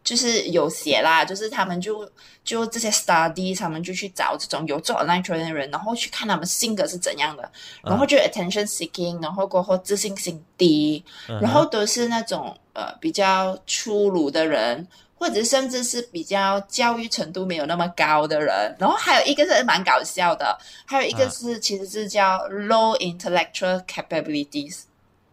[0.04, 2.10] 就是有写啦，就是他们就
[2.44, 7.52] 就这些 study，他们就去找这种有做 online training 的人，然后去看他们性格是怎样的，
[7.84, 11.04] 然后就 attention seeking，然后过后自信心低，
[11.42, 14.88] 然后都是那种呃比较粗鲁的人。
[15.22, 24.80] 或者甚至是比较教育程度没有那么高的人，然后还有一个是蛮搞笑的，还有一个啊是、其实是叫 low intellectual capabilities，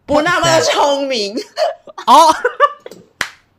[0.05, 1.35] 不那么 聪明，
[2.05, 2.31] 哦，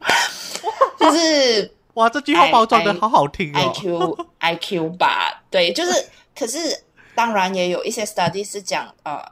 [0.98, 3.72] 就是哇，这句话包装的好好听哦。
[3.74, 6.84] IQ IQ 吧，对，就是，可是
[7.14, 9.22] 当然也有一些 study 是讲呃，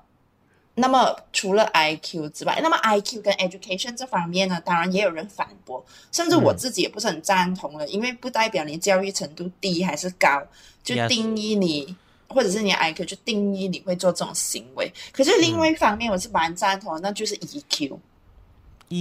[0.74, 10.42] 那么除了 IQ 之外，那么 IQ 跟 education 这方面呢，当然也有人反驳，甚至我嗯自己也不是很赞同了，因为不代表你教育程度低还是高，
[10.82, 11.96] 就定义你。
[12.30, 17.96] 或者是你的 IQ 就定义你会做这种行为，可是另外一方面我是蛮赞同的，那就是 EQ。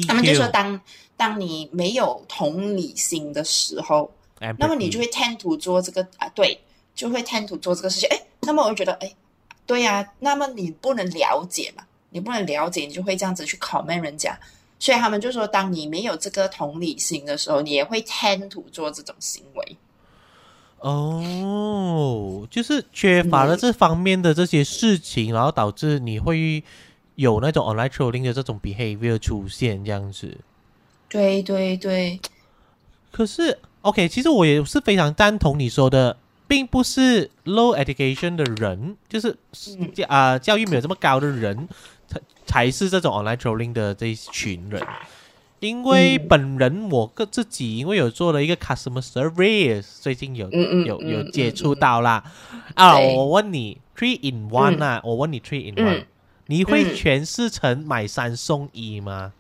[0.08, 0.80] 他们就说当
[1.16, 4.12] 当你没有同理心的时候，
[4.60, 6.60] 那么你就会 tend to 做这个啊，对，
[6.94, 8.10] 就会 tend to 做这个事情。
[8.10, 9.16] 哎，那么我就觉得，哎，
[9.66, 14.38] 对呀、那么你不能了解嘛，你不能了解，你就会这样子去 comment 人家。
[14.80, 19.78] 所以他们就说，当你没有这个同理心的时候，你也会 tend to 做这种行为。
[20.80, 26.64] 哦，就是缺乏了这方面的这些事情，然后导致你会
[27.18, 30.38] 有那种 online trolling 的这种 behavior 出现这样子。
[31.10, 32.20] 对对对，
[33.12, 39.36] 可是，OK，其实我也是非常赞同你说的，并不是 low education 的人，就是
[40.08, 41.68] 啊、教育没有这么高的人，
[42.08, 44.82] 才才是这种 online trolling 的这一群人。
[45.60, 46.28] 因为嗯。
[46.28, 52.24] 本人我个自己因为有做了一个 customer service，最近有有嗯有接触嗯到啦。
[52.76, 56.06] 啊，我问你 three in one 啊，我问你 three in one，、嗯
[56.48, 59.34] 你会嗯诠释成买三送一吗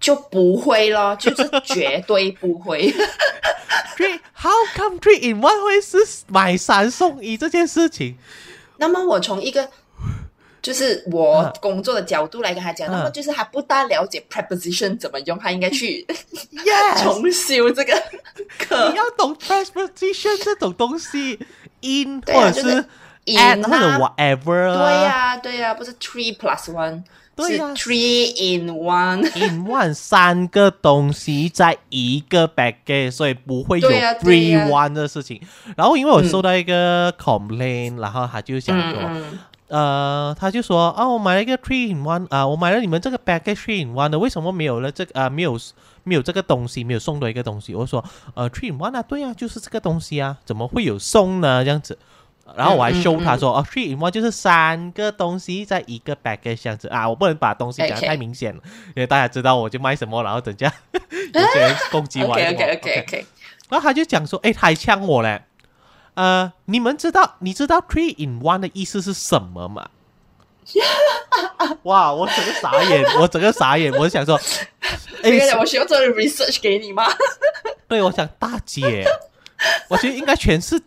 [0.00, 2.92] 就不会咯， 就是绝对不会。
[3.96, 8.16] Three how come three in one 会是买三送一这件事情？
[8.78, 9.68] 那么我从一个
[10.60, 16.04] 就是我啊工作的角度来跟他讲，啊那么就是他不大了解 preposition 怎么用，他应该去
[17.02, 17.92] 重修这个
[18.58, 18.96] 课你。
[18.96, 21.38] 要懂 preposition 这种东西
[21.82, 22.84] ，in 或者是就是 at
[23.24, 27.02] in 或者啊 whatever 啊对呀、对呀、不是 three plus one，
[27.38, 29.20] 是 three in one。
[29.38, 35.40] in one 三个东西在一个 package，所以不会有对呀对 free 呀 one 的事情。
[35.76, 45.58] 然后因为我收到一个 complaint，、然后他就想说，嗯呃，他就说啊，我买了一个 three in one 啊、我买了你们这个 package three in one 的，为什么没有了这个啊、没有
[46.02, 47.74] 没有这个东西，没有送的一个东西？
[47.74, 48.04] 我说
[48.34, 51.64] 呃 three in one 啊，对啊，就是这个东西啊，怎么会有送呢？
[51.64, 51.96] 这样子。
[52.56, 60.72] 然后我还嗯嗯 show 他嗯说，哦，three in one 就是三个东西在一个 package 这样子啊，我不能把东西讲得太明显了因为大家知道我就卖什么，然后等 下
[61.34, 62.32] 有些人攻击我。
[62.32, 63.26] ，OK OK OK OK，
[63.68, 65.42] 然后他就讲说，哎，他还呛我嘞，
[66.14, 69.88] 呃，你们知道你知道 three in one 的意思是什么吗？
[71.84, 74.36] 哇，我整个傻眼， 我整个傻眼，我想说，
[75.22, 77.04] 哎这个我需要做 research 给你吗？
[77.88, 79.04] 对，我想大姐，
[79.88, 80.80] 我觉得应该全世，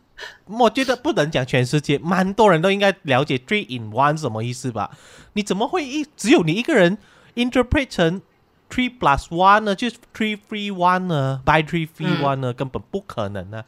[0.46, 4.92] 我觉得不能讲全世界，蛮多人都应该了解 three in one 什么意思吧？
[5.34, 6.98] 你怎么会一只有你一个人
[7.36, 8.22] interpret 成
[8.70, 9.76] three plus one 呢？
[9.76, 12.54] 就是 three free one 呢？buy three free 嗯 one 呢？
[12.54, 13.64] 根本不可能呢。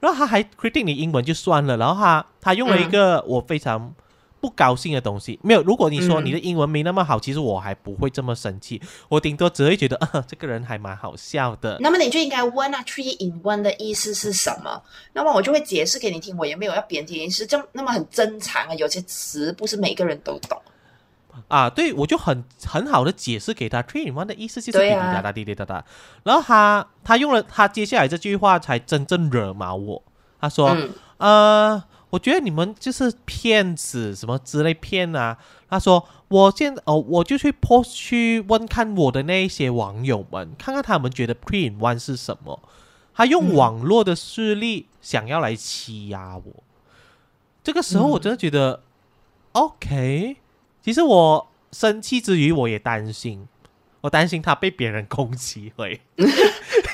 [0.00, 3.94] 然后他还 critic 你英文就算了，然后他他用了一个我非常
[4.42, 5.38] 不高兴的东西。
[5.42, 11.78] 没有，如果你说嗯你的英文没那么好，其实我还不会这么生气，我顶多只会觉得，呃， 这个人还蛮好笑的。
[11.80, 14.82] 那么你就应该问啊，three in one 的意思是什么？
[15.12, 20.60] 那么我就会解释给你听，我也没有要贬低你，是这那么很正常啊，有些词不是每个人都懂。
[21.48, 25.82] 啊，对，我就很很好的解释给他，three in one 的意思就是滴滴答答滴滴答答，
[26.24, 30.02] 然后他他用了他接下来这句话才真正惹毛我，
[30.38, 35.38] 他说，嗯呃，我觉得你们就是骗子，什么之类骗啊。
[35.70, 42.60] 他说，我现哦，我就去 post 去问看我的那一些网友们，看看他们觉得 three in one 是什么。
[43.14, 46.62] 他用网络的势力想要来欺压我。
[47.64, 48.82] 这个时候，我真的觉得、
[49.52, 50.36] OK。
[50.82, 53.48] 其实我生气之余，我也担心，
[54.02, 56.02] 我担心他被别人攻击会。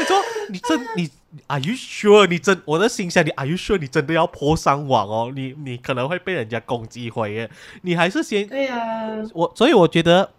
[0.00, 1.10] 我想说，你真你
[1.46, 2.26] Are you sure？
[2.26, 3.78] 你真我的心想，你 Are you sure？
[3.78, 5.32] 你真的要泼上网哦？
[5.34, 7.50] 你你可能会被人家攻击回耶。
[7.82, 8.76] 你还是先对呀、
[9.34, 10.30] 我，所以我觉得，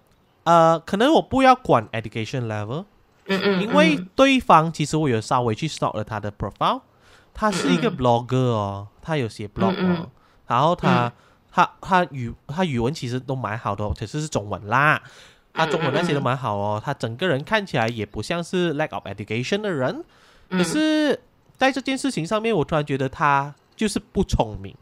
[0.43, 2.86] 呃，可能我不要管 education level，
[3.28, 6.82] 嗯嗯，因为嗯对方其实我有稍微去 stalk 了他的 profile，
[7.34, 10.10] 他是一个嗯 blogger 哦，他有写 blog 哦，嗯嗯
[10.47, 11.13] 然后他、
[11.50, 15.02] 他他语他语文其实都蛮好的哦，只是是中文啦。
[15.54, 20.04] 他中文那些都蛮好哦，他整个人看起来也不像是 lack of education 的人，
[20.50, 21.20] 可嗯是，
[21.58, 24.76] 在这件事情上面，我突然觉得他就是不聪明，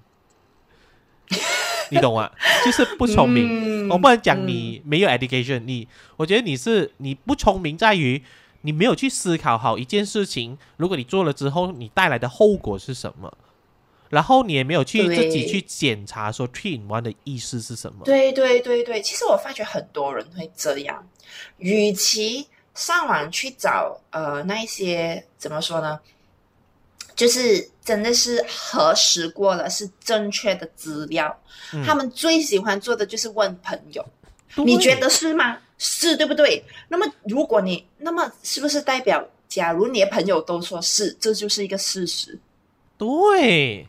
[1.90, 2.30] 你懂吗？
[2.66, 3.48] 就是不聪明。
[3.66, 8.22] 嗯我不能讲你没有 education，你我觉得你是你不聪明在于
[8.62, 13.36] 你没有去思考好一件事情，如果你做了之后，你带来的后果是什么，
[14.10, 18.06] 然后你也没有去自己去检查说 three in one 的意思是什么。
[18.06, 21.08] 对对对对，其实我发觉很多人会这样，
[21.58, 26.00] 与其上网去找呃那一些怎么说呢，
[27.16, 31.38] 就是真的是核实过了是正确的资料，
[31.74, 34.06] 嗯他们最喜欢做的就是问朋友，
[34.66, 35.58] 你觉得是吗？
[35.78, 36.62] 是对不对？
[36.90, 42.38] 那么如果你那么是不是代表，假如你的朋友都说是，这就是一个事实？
[42.98, 43.88] 对？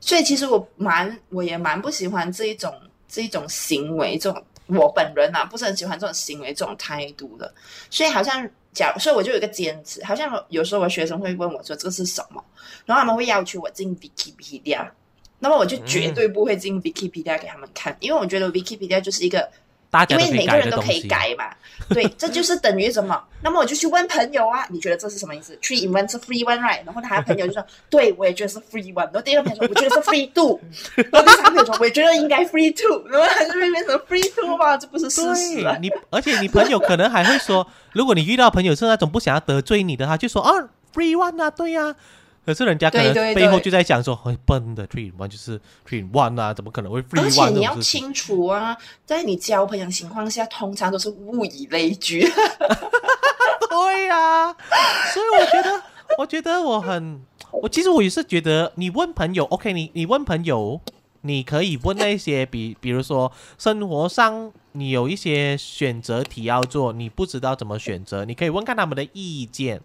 [0.00, 2.72] 所以其实我蛮，我也蛮不喜欢这一种
[3.08, 7.52] 这一种行为，这种我本人啊不是很喜欢这种行为这种态度的。
[7.90, 12.44] 所以好像假如，所以我就有一个坚持，好像有时候我学生会问我说这是什么，
[12.84, 14.88] 然后他们会要求我进 Wikipedia，
[15.38, 19.50] 那么我就绝对不会进 Wikipedia 给他们看，因为我觉得 Wikipedia 就是一个
[20.04, 21.06] 因为每个人都可以。
[21.06, 21.44] 改嘛，
[21.90, 23.22] 对， 这就是等于什么？
[23.42, 26.84] 那么我就去问朋友啊，你觉得这是什么意思？Three in one 是 free one right？
[26.84, 29.04] 然后他的朋友就说， 对我也觉得是 free one。
[29.04, 30.58] 然后第二个朋友说，我觉得是 free two。
[30.96, 33.06] 然后第三个朋友说，我也觉得应该 free two。
[33.08, 35.76] 然后他就会变成 free two 嘛，这不是事实啊。
[35.80, 40.52] 你，而且你朋友可能还会说， 如果你遇到朋友是那种不想要得罪你的，他就说啊
[40.92, 41.94] ，free one 啊，对呀、
[42.46, 47.76] 可是人家可能背后就在想说，很笨的 three one 就是 three one 啊，怎么可能会 free 而且你要？
[47.80, 52.20] 清楚啊，在你交朋友的情况下，通常都是物以类聚。
[53.68, 54.52] 对呀、
[55.12, 55.82] 所以我觉得，
[56.18, 60.80] 我觉得我很，我其实我也是觉得，你问朋友，OK，你你问朋友，
[61.22, 69.80] 你可以问那些 比，比如说生活上你有一些选择题要做，你不知道怎么选择，你可以问看他们的意见。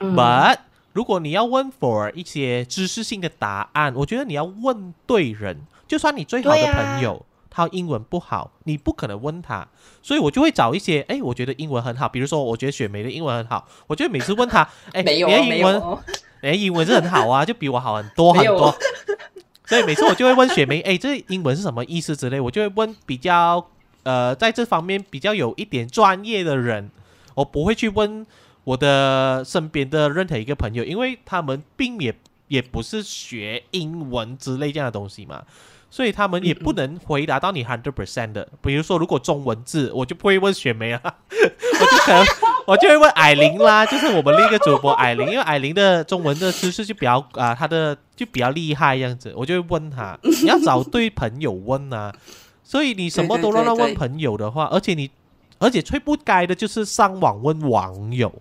[0.00, 0.58] 嗯 But
[0.98, 5.60] 如果你要问 for 一些知识性的答案，我觉得你要问对人。
[5.86, 9.68] 就算你最好的朋友、他英文不好，你不可能问他，
[10.02, 16.02] 所以我就会找一些，哎，我觉得英文很好，比如说我觉得雪梅的英文很好，我就每次问他， 哎，没有你的英文，哦，
[16.42, 18.76] 你的英文是很好啊，就比我好很多很多。
[19.66, 23.64] 所以每次我就会问雪梅，哎，这英文是什么意思之类，我就会问比较
[24.02, 26.90] 呃在这方面比较有一点专业的人，
[27.36, 28.26] 我不会去问
[28.64, 32.14] 我的身边的任何一个朋友，因为他们并也
[32.48, 35.42] 也不是学英文之类这样的东西嘛，
[35.90, 38.48] 所以他们也不能回答到你 hundred percent 的。
[38.60, 42.26] 比如说，如果中文字，我就不会问雪梅啊， 我就可能
[42.66, 52.14] 我就会问矮琳啦，就是我们另一个主播矮琳，因为矮琳的中文的知识就比较啊、她的就比较厉害这样子，我就会问她，你要找对朋友问啊，
[52.62, 55.10] 所以你什么都乱乱问朋友的话，而且你
[55.58, 58.32] 而且最不该的就是上网问网友，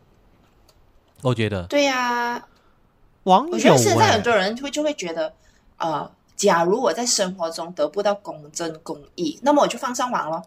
[1.22, 1.64] 我觉得。
[1.64, 2.44] 对呀、
[3.24, 4.12] 网友、我觉得现在欸。
[4.14, 5.34] 很多人会就会觉得，
[5.78, 10.44] 呃，假如我在生活中得不到公正公义，那么我就放上网咯。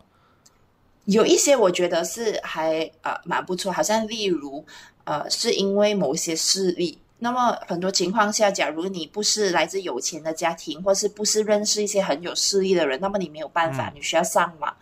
[1.07, 4.65] 有一些我觉得是还呃蛮不错，好像例如
[5.05, 13.93] 呃是因为某些势力，那么很多情况下，假如你不是来自有钱的家庭，或是不是认识一些很有势力的人，那么你没有办法，嗯。
[13.97, 14.77] 你需要上网。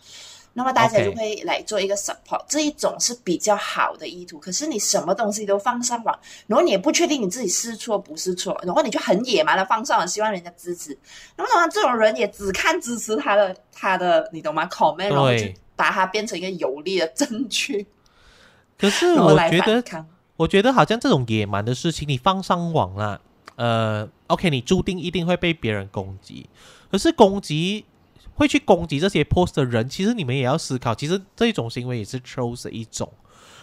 [0.58, 4.40] 那么大家就会来做一个 support，这一种是比较好的意图。
[4.40, 6.18] 可是你什么东西都放上网，
[6.48, 10.98] 然后你也不确定你自己是错不是错，然后你就很野蛮的放上网，希望人家支持。
[11.36, 15.44] 那么通常这种人也只看支持他的他的，你懂吗？comment，然后就
[15.76, 17.86] 把它变成一个有力的证据，
[18.76, 20.04] 可是我觉得。
[20.38, 23.20] 我觉得好像这种野蛮的事情，你放上网了，
[23.56, 26.48] 呃，OK，你注定一定会被别人攻击。
[26.92, 27.84] 可是攻击
[28.38, 33.12] 会去攻击这些 post 的人，其实你们也要思考，其实这种行为也是 trolls 的一种。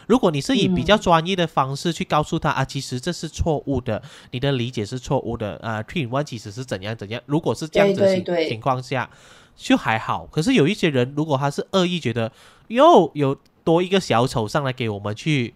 [0.08, 7.22] 如果你是以比较专业的方式去告诉他、啊，其实这是错误的，你的理解是错误的啊，three in one 其实是怎样怎样。
[7.26, 9.10] 如果是这样子的情情况下，
[9.56, 10.28] 就还好。
[10.30, 12.32] 可是有一些人，如果他是恶意觉得
[12.68, 15.56] 哟有多一个小丑上来给我们去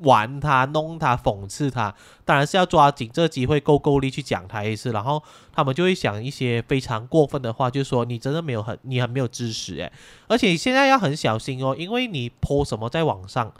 [0.00, 1.94] 玩他、弄他、讽刺他，
[2.24, 4.92] 当然是要抓紧这个机会，够够力去讲他一次。
[4.92, 5.22] 然后
[5.52, 9.92] 他们就会想一些非常过分的话，就说你真的没有很，你很没有知识诶。
[10.28, 13.52] 而且现在要很小心哦，因为你泼什么在网上，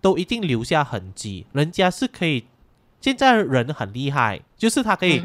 [0.00, 2.44] 都一定留下痕迹，人家是可以。
[3.00, 5.24] 现在人很厉害，就是他可以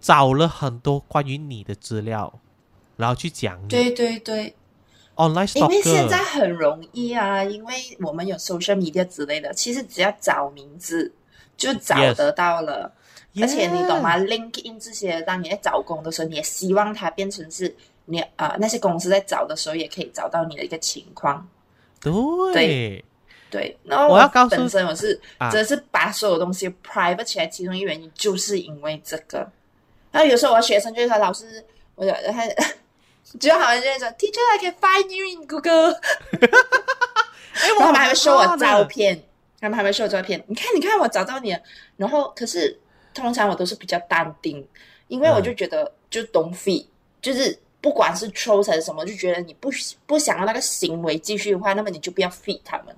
[0.00, 2.40] 找了很多关于你的资料，
[2.96, 3.68] 然后去讲你。
[3.68, 4.54] 对对对。
[5.18, 11.12] Online 因为现在很容易啊，因为我们有 social media 之类的，其实只要找名字
[11.56, 12.90] 就找得到了。
[13.40, 21.46] 而且你懂吗？LinkedIn 这些，当你在找工的时候，你也希望它变成是你啊那些公司在找的时候也可以找到你的一个情况。
[22.52, 23.04] 对
[23.50, 29.38] 对，然后我要告诉本身我是真是把所有东西 private 起来，其中一原因就是因为这个。
[30.12, 31.64] 然后有时候我学生就会说：“老师，
[31.96, 32.44] 我他。”
[33.38, 36.00] 就好像就说，Teacher，I can find you in Google。
[36.40, 39.22] 然后他们还会收我照片，
[39.60, 40.42] 他们还会收我照片。
[40.46, 41.60] 你看，你看，我找到你了。
[41.96, 42.78] 然后，可是
[43.12, 44.66] 通常我都是比较淡定，
[45.08, 46.86] 因为我就觉得，就 don't feed，
[47.20, 49.70] 就是不管是 troll 还是什么，就觉得你不
[50.06, 52.96] 不想要那个行为继续的话，那么你就不要 feed 他们。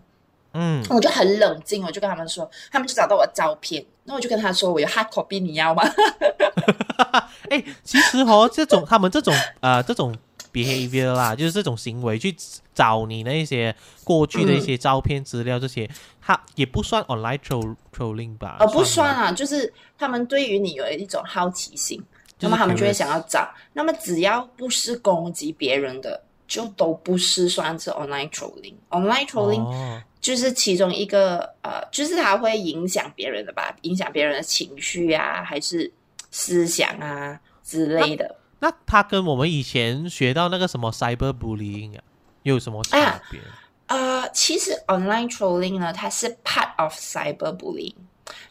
[0.53, 5.85] 嗯，我就很冷静，我就跟他们说，他们就找到我照片，那我就跟他说，我有 hard copy，你要吗？
[7.49, 10.13] 哎，其实哦，这种他们这种呃这种
[10.53, 12.35] behavior 啦，就是这种行为去
[12.75, 15.89] 找你那些过去的一些照片资料，这些
[16.21, 18.57] 他也不算 online troll trolling 吧？
[18.59, 22.03] 呃，不算啊，就是他们对于你有一种好奇心，
[22.41, 26.21] 那么他们就会想要找，那么只要不是攻击别人的，
[26.51, 28.75] 就都不是算是 online trolling。
[28.91, 35.91] online trolling 就是其中一个呃，就是它会影响别人的吧，影响别人的情绪啊，还是
[36.33, 38.35] 思想啊之类的。
[38.59, 42.03] 那它跟我们以前学到那个什么 cyber bullying 啊，
[42.43, 43.41] 有什么差别？
[43.87, 47.95] 呃，其实 online trolling 呢，它是 part of cyber bullying，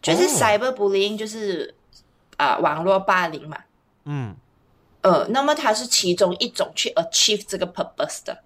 [0.01, 1.75] 就是 cyber bullying 就是
[2.37, 3.57] 啊网络霸凌嘛。
[4.05, 4.35] 嗯。
[5.01, 8.37] 呃，那么它是其中一种去 achieve 这个 purpose 的。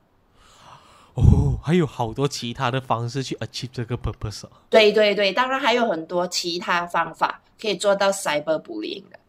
[1.15, 4.45] 哦，还有好多其他的方式去 achieve 这个 purpose。
[4.69, 9.19] 对对对，当然还有很多其他方法可以做到 cyber bullying 的。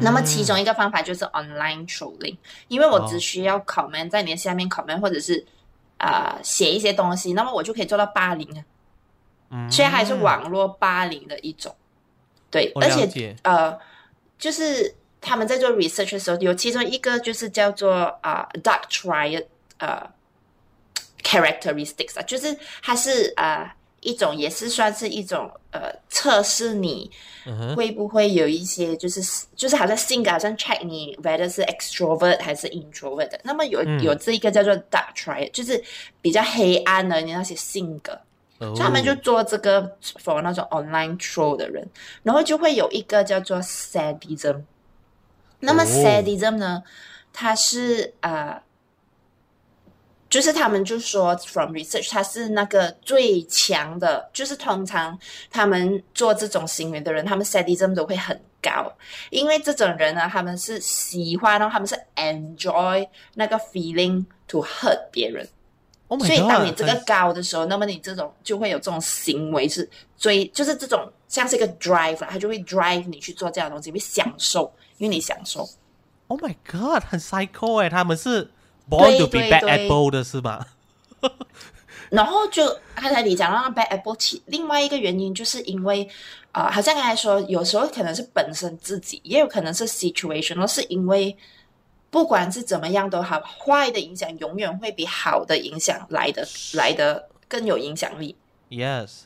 [0.00, 2.36] 那么其中一个方法就是 online trolling，
[2.68, 5.46] 因为我只需要 comment 在你的下面 comment，或者是
[5.96, 8.62] 啊写一些东西，那么我就可以做到霸凌啊。
[9.50, 11.74] 嗯，所以还是网络霸凌的一种。
[12.50, 13.78] 对，而且呃，
[14.38, 17.92] 就是他们在做 research 的时候，有其中一个就是叫做
[18.22, 19.44] 啊 dark triad
[19.78, 20.10] 呃。
[21.20, 27.10] characteristics 啊，就是它是呃一种，也是算是一种呃测试你
[27.76, 29.20] 会不会有一些就是
[29.54, 33.38] 就是好像性格好像 check 你 whether 是 extrovert 还是 introvert 的。
[33.42, 35.82] 那么有有这一个叫做 dark triad，就是
[36.22, 38.18] 比较黑暗的你那些性格，
[38.58, 41.86] 所以他们就做这个 for 那种 online troll 的人，
[42.22, 44.62] 然后就会有一个叫做 sadism。
[45.60, 46.82] 那么 sadism 呢，
[47.32, 48.62] 它是呃。
[50.30, 54.28] 就是他们就说，from research，他是那个最强的。
[54.30, 55.18] 就是通常
[55.50, 58.92] 他们做这种行为的人，他们 sadism 都会很高，
[59.30, 65.48] 因为这种人呢，他们是喜欢，然后他们是 enjoy 那个 feeling to hurt 别人。
[66.20, 69.88] 所以当你这个高的时候，那么你这种就会有这种行为是
[70.18, 75.68] 追，就是这种像是一个 drive，他就会 drive 你去做这样的东西，会享受，因为你享受。
[76.26, 78.50] Oh my god，很 psycho 哎，他们是。
[78.90, 80.66] Born to be bad apple 的是吧？
[82.08, 86.08] 然后就刚才你讲到 bad apple，其另外一个原因就是因为
[86.52, 91.36] 啊，好像刚才说，有时候可能是本身自己，也有可能是 situation，是因为
[92.08, 98.34] 不管是怎么样都好，坏的影响永远会比好的影响来的来的更有影响力。
[98.70, 99.24] Yes，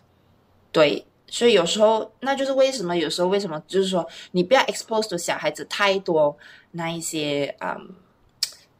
[0.73, 6.37] 对，所以有时候那就是为什么有时候为什么就是说你不要 expose 小孩子太多
[6.72, 7.95] 那一些嗯。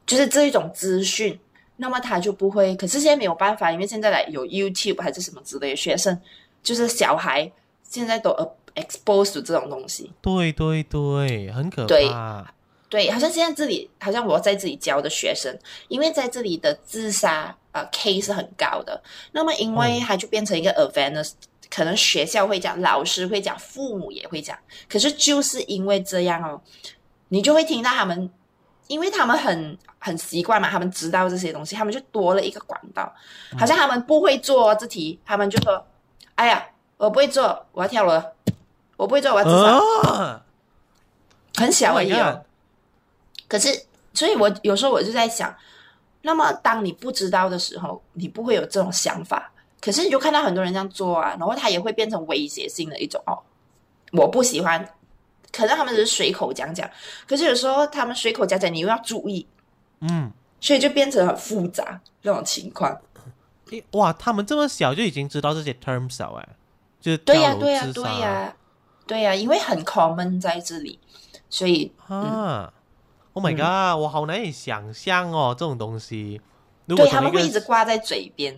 [0.05, 1.39] 就是这一种资讯，
[1.77, 2.75] 那么他就不会。
[2.75, 6.21] 可是现在没有办法，因为现在来有 YouTube 还是什么之类的，学生
[6.63, 7.51] 就是小孩
[7.85, 8.31] 现在都
[8.75, 10.13] expose 这种东西。
[10.21, 12.53] 对对对，很可怕。
[12.91, 15.57] 对，好像现在这里，好像我在这里教的学生，
[15.89, 19.01] 因为在这里的自杀呃 K 是很高的。
[19.31, 21.31] 那么因为它就变成一个 awareness，
[21.73, 24.59] 可能学校会讲，老师会讲，父母也会讲。
[24.89, 26.61] 可是就是因为这样哦，
[27.29, 28.31] 你就会听到他们。
[28.89, 33.11] 因为他们很很习惯嘛，他们知道这些东西，他们就多了一个管道。
[33.59, 35.83] 好像他们不会做这题，他们就说
[36.35, 36.67] ：“哎呀，
[36.99, 38.23] 我不会做，我要跳楼，
[38.99, 40.43] 我不会做，我要自杀。”
[41.57, 42.45] 很小而已哦。
[43.49, 45.55] 可是，所以我有时候我就在想，
[46.21, 49.52] 那么当你不知道的时候，你不会有这种想法。
[49.83, 53.37] 可是你就看到很多人这样做啊，然后他也会变成威胁性的一种哦，
[54.13, 54.89] 我不喜欢，
[55.51, 56.89] 可能他们只是随口讲讲，
[57.27, 59.45] 可是有时候他们随口讲讲，你又要注意，
[60.03, 60.31] 嗯，
[60.61, 62.97] 所以就变成很复杂这种情况。
[63.91, 66.49] 哇，他们这么小就已经知道这些 terms 了，哎，
[67.01, 68.57] 就是对呀、对呀、对呀、
[69.07, 71.01] 对呀、因为很 common 在这里，
[71.51, 72.73] 所以啊
[73.33, 76.41] ，Oh my 嗯 god，、我好难以想象哦，这种东西。
[76.87, 78.57] 对他们会一直挂在嘴边。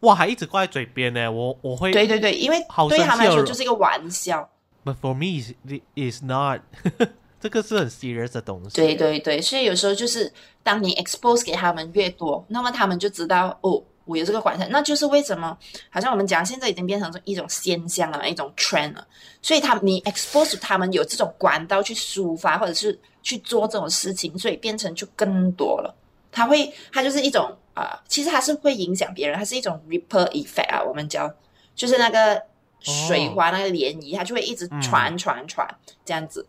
[0.00, 4.48] 哇，还一直挂在嘴边呢，我我会对对对，因为对他们来说就是一个玩笑。
[4.84, 5.52] ，But for me is
[5.94, 6.60] is not，
[7.38, 8.76] 这个是很 serious 的东西。
[8.76, 10.32] 对对对，所以有时候就是
[10.62, 15.56] 当你 expose 给他们越多，那么他们就知道哦，我有这个管道，那就是为什么
[15.90, 19.06] 好像我们讲现在已经变成一种现象了，一种 trend 了。
[19.42, 25.94] 所以他你 expose 他们有这种管道去抒发，或者是去做这种事情，所以变成就更多了。
[26.32, 31.32] 他会，他就是一种啊、呃其实它是会影响别人，它是一种 ripple effect 啊，我们叫
[31.74, 32.42] 就是那个
[32.80, 35.68] 水花、那个涟漪，它就会一直传传传
[36.04, 36.46] 这样子，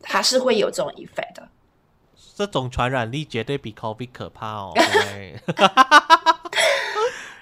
[0.00, 1.48] 它是会有这种 effect 的。
[2.34, 4.72] 这种传染力绝对比 COVID 可怕哦。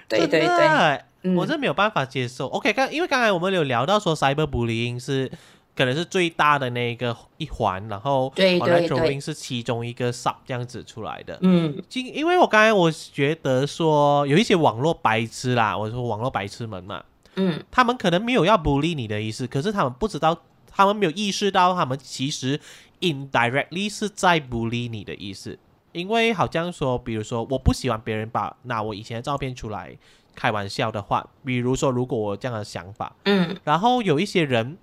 [0.07, 1.01] 对 对对
[1.35, 2.47] 我真没有办法接受。
[2.47, 5.31] OK，刚因为刚才我们有聊到说 cyberbullying 是
[5.75, 11.37] 可能是最大的那个一环，然后对 online 对是其中一个 sub 这样子出来的。
[11.41, 11.81] 嗯。
[11.93, 17.03] 因因为我刚才我觉得说有一些网络白痴啦，我说网络白痴们嘛，
[17.35, 17.63] 嗯。
[17.71, 22.59] 他们可能没有要 bully 你的意思，可是他们不知道，他们没有意识到，他们其实
[22.99, 25.57] indirectly 是在 bully 你的意思。
[25.93, 29.97] 因为好像说，比如说，我不喜欢别人把拿我以前的照片出来
[30.33, 33.57] 开玩笑的话，比如说，如果我这样的想法，嗯。
[33.65, 34.77] 然后有一些人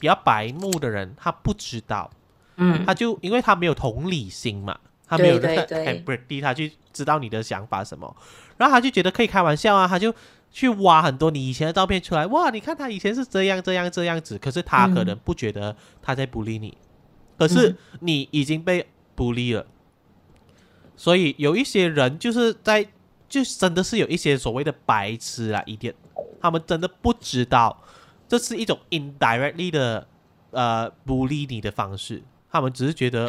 [0.00, 2.10] 比较白目的人，他不知道，
[2.56, 2.84] 嗯。
[2.84, 6.04] 他就因为他没有同理心嘛，他没有那个对对。
[6.04, 8.14] empathy， 他去知道你的想法什么，
[8.56, 10.14] 然后他就觉得可以开玩笑啊，他就
[10.50, 16.76] 去挖很多你以前的照片出来，哇，你看他以前是这样这样这样子，可是他可能不觉得他在 bully 你，
[17.38, 17.76] 可是嗯。
[18.00, 18.86] 你已经被
[19.16, 19.66] bully 了，
[20.96, 22.86] 所以有一些人就是在
[23.28, 25.94] 就真的是有一些所谓的白痴啊，一点，
[26.40, 27.82] 他们真的不知道
[28.32, 30.06] 这是一种 indirectly 的
[30.52, 33.26] 呃 bully 你的方式，他们只是觉得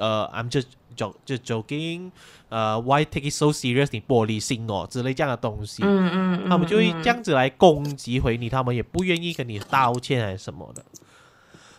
[0.00, 0.64] 呃，I'm just
[0.96, 2.10] joking，
[2.48, 3.90] 呃，why take it so serious？
[3.92, 6.10] 你玻璃心哦之类这样的东西，嗯
[6.42, 10.84] 嗯，他们就会嗯这样子来攻击回你，他们也不愿意跟你道歉还是什么的。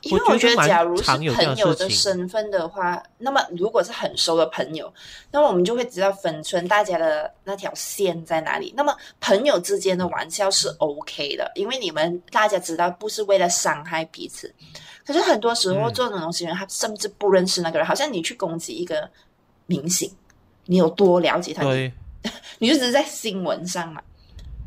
[0.04, 1.24] 因为我觉得，假如是朋
[1.56, 4.92] 友的身份的话，那么如果是很熟的朋友，
[5.32, 8.74] 那么我们就会知道分寸大家的那条线在哪里。
[8.76, 14.54] 那么朋友之间的玩笑是 OK 的，因为你们大家知道不是为了伤害彼此。
[15.06, 19.10] 可是很多时候嗯做这种东西，人他甚至不认识那个人，好像你去攻击一个
[19.66, 20.12] 明星，
[20.66, 21.64] 你有多了解他？
[21.64, 21.92] 对，
[22.60, 24.02] 你就只是在新闻上嘛，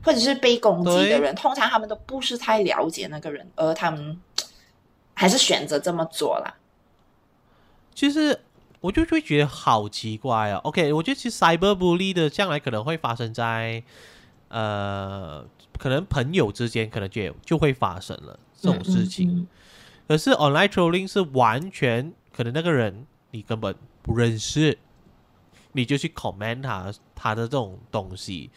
[0.04, 4.20] 或者是被攻击的人，通常他们都不是太了解那个人，而他们
[5.14, 6.56] 还是选择这么做了。
[7.94, 8.40] 其实
[8.80, 10.60] 我就会觉得好奇怪哦。
[10.64, 13.82] OK，我觉得其实 cyberbully 的将来可能会发生在
[14.48, 15.44] 呃，
[15.78, 19.28] 可能朋友之间可能就就会发生了这种事情。
[19.28, 19.46] 嗯嗯
[20.06, 24.76] 可是 online trolling 是完全可能那个人你根本不认识，
[25.72, 28.50] 你就去 comment 他他的这种东西。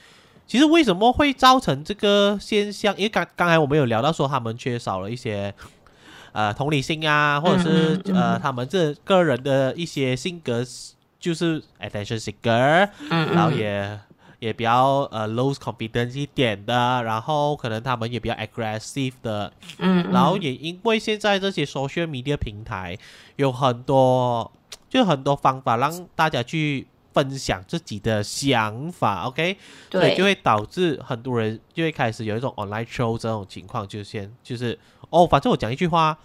[0.46, 2.94] 其实为什么会造成这个现象？
[2.98, 5.56] 因为刚刚才我们有聊到说他们缺少了一些
[6.38, 10.64] 呃同理心啊，或者是、呃他们这个人的一些性格
[11.20, 14.00] 就是 attention seeker，、嗯然后也
[14.38, 20.12] 也比较呃 low confidence 一点的，然后可能他们也比较 aggressive 的，嗯，嗯。
[20.14, 22.96] 然后也因为现在这些 social media 平台
[23.38, 24.52] 有很多，
[24.88, 26.86] 就很多方法让大家去
[27.18, 29.58] 分享自己的想法，OK，
[29.90, 34.78] 所以对，就会导致很多人就会开始有一种 online show 这种情况就先，就是
[35.10, 36.16] 哦，反正我讲一句话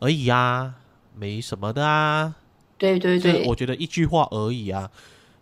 [0.00, 0.74] 而已啊，
[1.14, 2.34] 没什么的啊，
[2.76, 4.90] 对对对，就是我觉得一句话而已啊，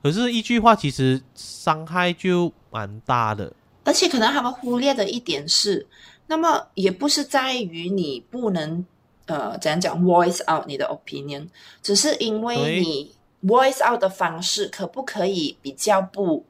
[0.03, 3.51] 可是一句话其实伤害就蛮大的，
[3.85, 5.87] 而且可能他们忽略的一点是，
[6.27, 8.85] 那么也不是在于你不能
[9.25, 11.49] 呃怎样讲 voice out 你的 opinion，
[11.83, 16.45] 只是因为你 voice out 的方式可不可以比较不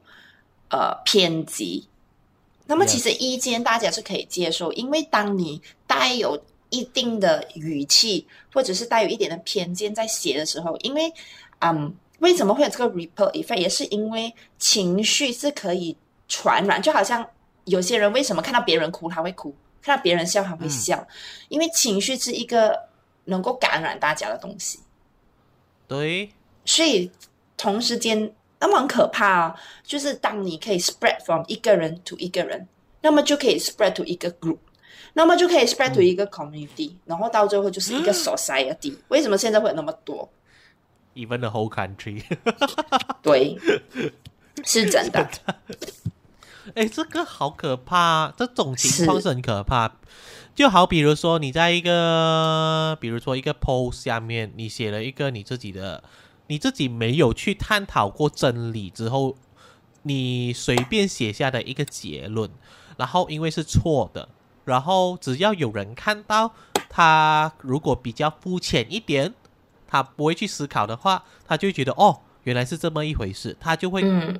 [0.69, 1.87] 呃偏激？
[2.65, 11.11] 那么其实意见大家是可以接受，因为当你带有一定的语气，或者是带有一点的偏见在写的时候，因为
[11.59, 15.97] 嗯，为什么会有这个 ripple effect，也是因为情绪是可以
[16.29, 17.27] 传染，就好像
[17.65, 21.05] 有些人为什么看到别人哭他会哭，看到别人笑他会笑，
[21.49, 22.87] 因为情绪是一个
[23.25, 24.79] 能够感染大家的东西，
[25.89, 26.31] 对，
[26.65, 27.09] 所以
[27.57, 32.67] 同时间那么很可怕哦，就是当你可以 spread from 一个人 to 一个人，
[33.01, 34.59] 那么就可以 spread to 一个 group，
[35.13, 38.95] 那么就可以 spread to 一个 community，、然后到最后就是一个 society。
[39.07, 40.29] 为什么现在会有那么多
[41.15, 42.23] ？even the whole country。
[43.23, 43.57] 对，
[44.63, 45.27] 是真的。
[46.75, 49.91] 哎，这个好可怕，这种情况是很可怕。
[50.53, 56.03] 就好比如说，你在一个，比如说一个 post 下面，你写了一个你自己的，
[56.51, 59.37] 你自己没有去探讨过真理之后，
[60.01, 62.49] 你随便写下的一个结论，
[62.97, 64.27] 然后因为是错的，
[64.65, 66.51] 然后只要有人看到，
[66.89, 69.33] 他如果比较肤浅一点，
[69.87, 74.37] 他不会去思考的话，他就会觉得哦，原来是这么一回事，他就会嗯，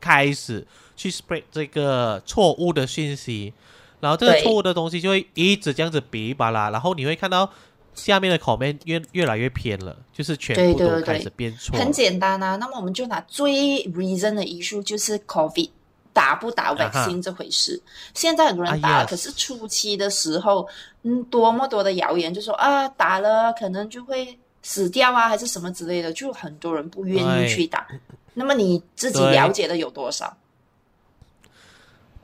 [0.00, 3.54] 开始去 spread 这个错误的讯息，
[4.00, 7.48] 然后这个错误的东西就会一直这样子哔哩吧啦，然后你会看到
[7.94, 11.78] 下面的 comment 越越来越偏了，就是全部都开始变错。
[11.78, 12.56] 很简单啊。
[12.56, 13.50] 那么我们就拿最
[13.92, 15.70] reason 的 issue 就是 COVID
[16.12, 17.80] 打不打 vaccine 这回事。
[18.14, 20.66] 现在很多人打了，啊可是初期的时候，
[21.02, 27.86] 嗯，多么多的谣言就说啊，打了可能就会死掉啊，还是什么之类的，就很多人不愿意去打。
[28.34, 30.36] 那么你自己了解的有多少？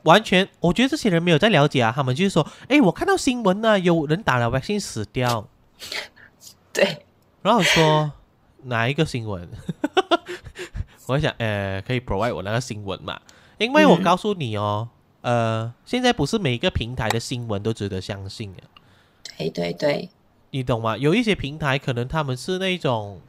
[0.03, 5.45] 完全，我觉得这些人没有在了解啊，他们就是说，哎，我看到新闻呢、有人打了 vaccine 死掉，
[6.73, 7.05] 对，
[7.41, 8.11] 然后说
[8.63, 9.49] 哪一个新闻？
[11.07, 13.19] 我想，呃，可以 provide 我那个新闻嘛？
[13.57, 14.87] 因为我嗯告诉你哦，
[15.21, 18.63] 呃，现在不是每一个平台的新闻都值得相信的。
[19.37, 20.09] 对对对，
[20.51, 20.95] 你懂吗？
[20.95, 23.19] 有一些平台可能他们是那种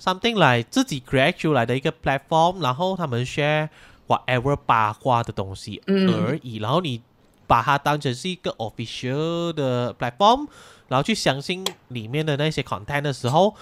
[0.00, 3.68] something like 自己 create 出来的一个 platform，然后他们 share
[4.08, 7.02] whatever 八卦的东西嗯而已，然后你
[7.50, 10.46] 把它当成是一个 official 的 platform，
[10.86, 13.56] 然后去相信里面的那些 content 的时候，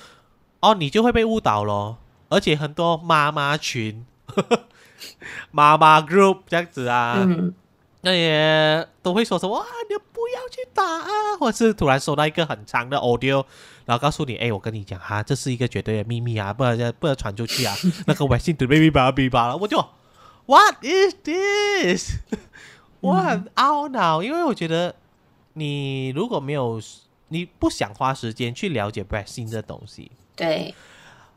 [0.60, 1.96] 哦，你就会被误导咯。
[2.28, 4.04] 而且很多妈妈群、
[5.50, 7.54] 妈妈 group 这样子啊，嗯，
[8.02, 13.42] 那也都会说什么啊，你不要去打啊，或者是突然收到一个很长的 audio，
[13.86, 17.74] 然后告诉你，哎，我跟你讲哈、这是一个绝对的秘密啊，不然不能传出去啊，
[18.06, 19.82] 那个微信准备哔吧哔吧了，我就
[20.44, 22.18] What is this？
[23.00, 24.94] 我很懊恼，因为我觉得
[25.54, 26.80] 你如果没有，
[27.28, 30.74] 你不想花时间去了解 vaccine 这东西，对。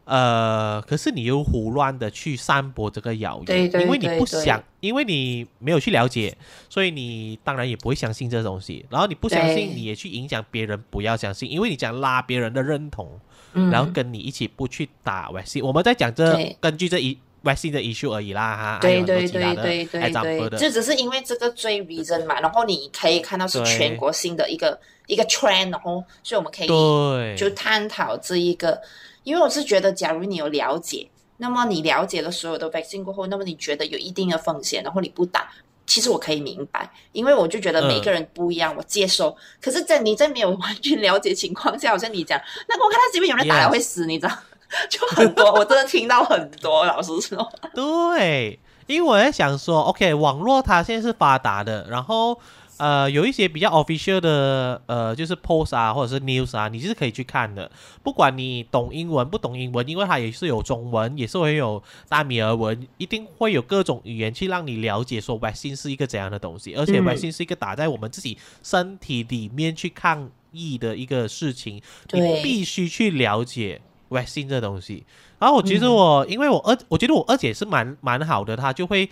[0.03, 6.35] 呃，可是你又胡乱的去散播这个谣言，对对因为你不想，因为你没有去了解，
[6.69, 8.83] 所以你当然也不会相信这东西。
[8.89, 13.07] 然后你不相信，你也去影响别人不要相信，因为你想拉别人的认同，
[13.53, 15.63] 嗯，然后跟你一起不去打 vaccine。
[15.63, 28.79] 我们在讲这根据这一 vaccine 的 issue 而已啦，哈，对对对对对对，的，就只是因为这个最 reason 嘛，然后你可以看到是全国性的一个一个 trend，然后所以我们可以对，就探讨这一个，
[29.23, 35.51] 因为我是觉得，假如你有了解，那么你了解了所有的 vaccine 过后，那么你觉得有一定的风险，然后你不打，
[35.87, 39.35] 其实我可以明白，因为我就觉得每个人不一样，我接受。
[39.59, 42.39] 可是，在你在没有完全了解情况下，好像你讲，
[42.69, 44.37] 那个我看到这边有人打了会死，你知道，
[44.89, 52.39] 就很多，我真的听到很多，老实说，对，因为我在想说，OK，网络它现在是发达的，然后
[52.77, 57.69] 呃，有一些比较 official 的呃，就是 post 啊，或者是 news 啊，你是可以去看的。
[58.01, 67.05] 不管你懂英文不懂英文，因为它也是有中文，也是会有大米尔文，一定会有各种语言去让你了解说 vaccine 是一个怎样的东西，而且嗯。
[67.05, 71.79] vaccine 是一个打在我们自己身体里面去抗疫的一个事情，
[72.13, 73.79] 你必须去了解
[74.11, 75.03] vaccine 这东西。
[75.39, 79.09] 然后我其实嗯我，因为我二，我觉得我二姐是蛮蛮好的，她就会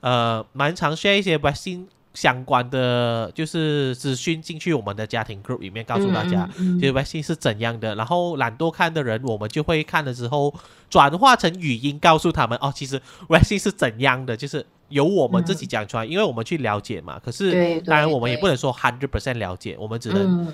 [0.00, 1.84] 呃蛮常 share 一些 vaccine
[2.14, 6.48] 相关的就是资讯进去我们的家庭 group 里面，告诉大家。
[6.56, 10.54] 嗯，嗯其实 vaccine 是怎样的，然后懒惰看的人，我们就会看了之后
[10.88, 17.20] 转化成语音告诉他们哦，其实 vaccine 是怎样的，就是由我们自己讲出来，因为我们去了解嘛。
[17.22, 20.50] 可是当然我们也不能说 hundred percent 了解，我们只能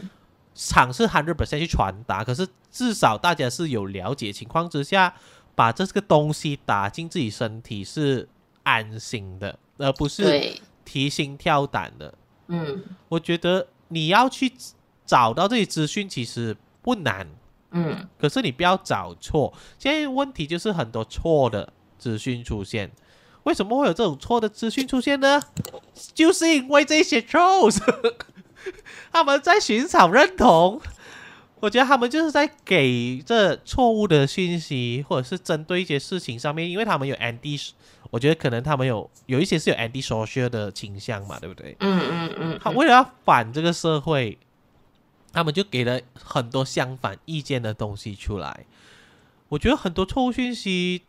[0.53, 2.23] 嗯，尝试 hundred percent 去传达。
[2.23, 5.15] 可是至少大家是有了解情况之下，
[5.55, 8.29] 把这个东西打进自己身体是
[8.63, 12.15] 安心的，而不是，提心吊胆的。
[12.49, 14.53] 嗯我觉得你要去
[15.07, 17.27] 找到这些资讯其实不难，
[17.71, 19.53] 嗯，可是你不要找错。
[19.79, 22.91] 现在问题就是很多错的资讯出现。
[23.45, 25.43] 为什么会有这种错的资讯出现呢？
[26.15, 27.77] 就是因为这些 trolls，
[29.13, 30.81] 他们在寻找认同。
[31.61, 37.71] 我觉得他们就是在给这错误的信息，或者是针对一些事情上面，因为他们有 anti，
[38.11, 41.77] 我觉得可能他们有有一些是有 anti social 的倾向嘛，对不对？
[41.79, 44.37] 嗯嗯嗯，他为了要反这个社会，
[45.33, 48.67] 他们就给了很多相反意见的东西出来。
[49.51, 51.03] 我觉得很多错误讯息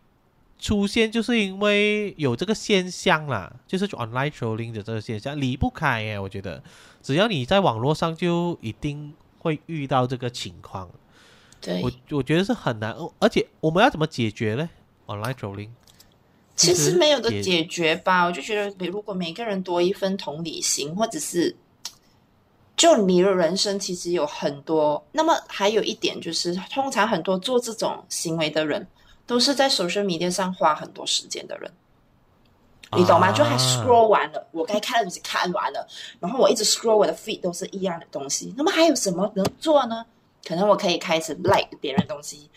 [0.59, 6.17] 出现，就是因为有这个现象啦，就是 online trolling 的这个现象离不开耶。
[6.17, 6.63] 我觉得，
[7.01, 10.89] 只要你在网络上，就一定会遇到这个情况。
[11.59, 14.69] 对，我我觉得是很难，而且我们要怎么解决呢
[15.07, 15.69] ？online trolling
[16.55, 18.23] 其实没有的解决吧。
[18.25, 21.55] 我就觉得，如果每个人多一份同理心，或者是
[22.77, 25.05] 就你的人生其实有很多。
[25.11, 28.87] 那么还有一点就是，通常很多做这种行为的人。
[29.25, 31.71] 都是在 social media 上花很多时间的人，
[32.97, 33.31] 你懂吗？
[33.31, 35.87] 就还 scroll 完了，我该看的东西看完了，
[36.19, 38.53] 然后我一直 scroll 我的 feed 都是一样的东西。
[38.57, 40.05] 那么还有什么能做呢？
[40.45, 42.49] 可能我可以开始 like 别人东西，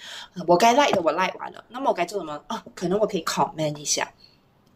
[0.47, 2.65] 我该 like 的我 like 完了，那么我该做什么啊？
[2.75, 4.11] 可能我可以 comment 一下。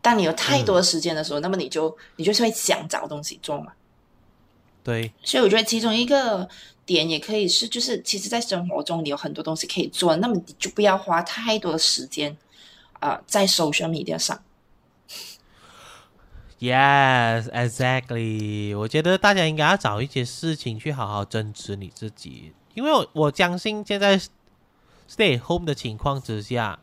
[0.01, 3.72] 当你有太多时间的时候，那么你就你就是会想找东西做嘛。
[4.84, 6.49] 对，所以我觉得其中一个。
[6.93, 12.36] 点也可以是，就是其实，在生活中你有很多东西可以做，那么你就不要花太多的时间
[12.99, 14.43] 啊，在 social media 上。
[16.59, 18.76] Yes, exactly。
[18.76, 24.20] 我觉得大家应该要找一些事情去好好增值你自己，因为我我相信现在
[25.09, 26.80] stay home 的情况之下，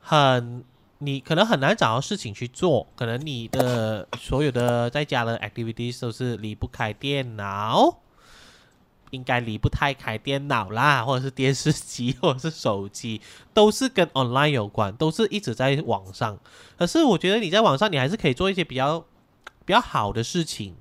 [0.00, 0.64] 很
[0.98, 8.00] 你可能很难找到事情去做，可能你的所有的在家的 activities 都是离不开电脑。
[9.14, 13.20] 应该离不太开电脑啦，或者是电视机，或者是手机，
[13.52, 16.38] 都是跟 online 有关，都是一直在网上。
[16.76, 19.04] 可是我觉得你在网上，你还是可以做一些比较
[19.64, 20.74] 比较好的事情。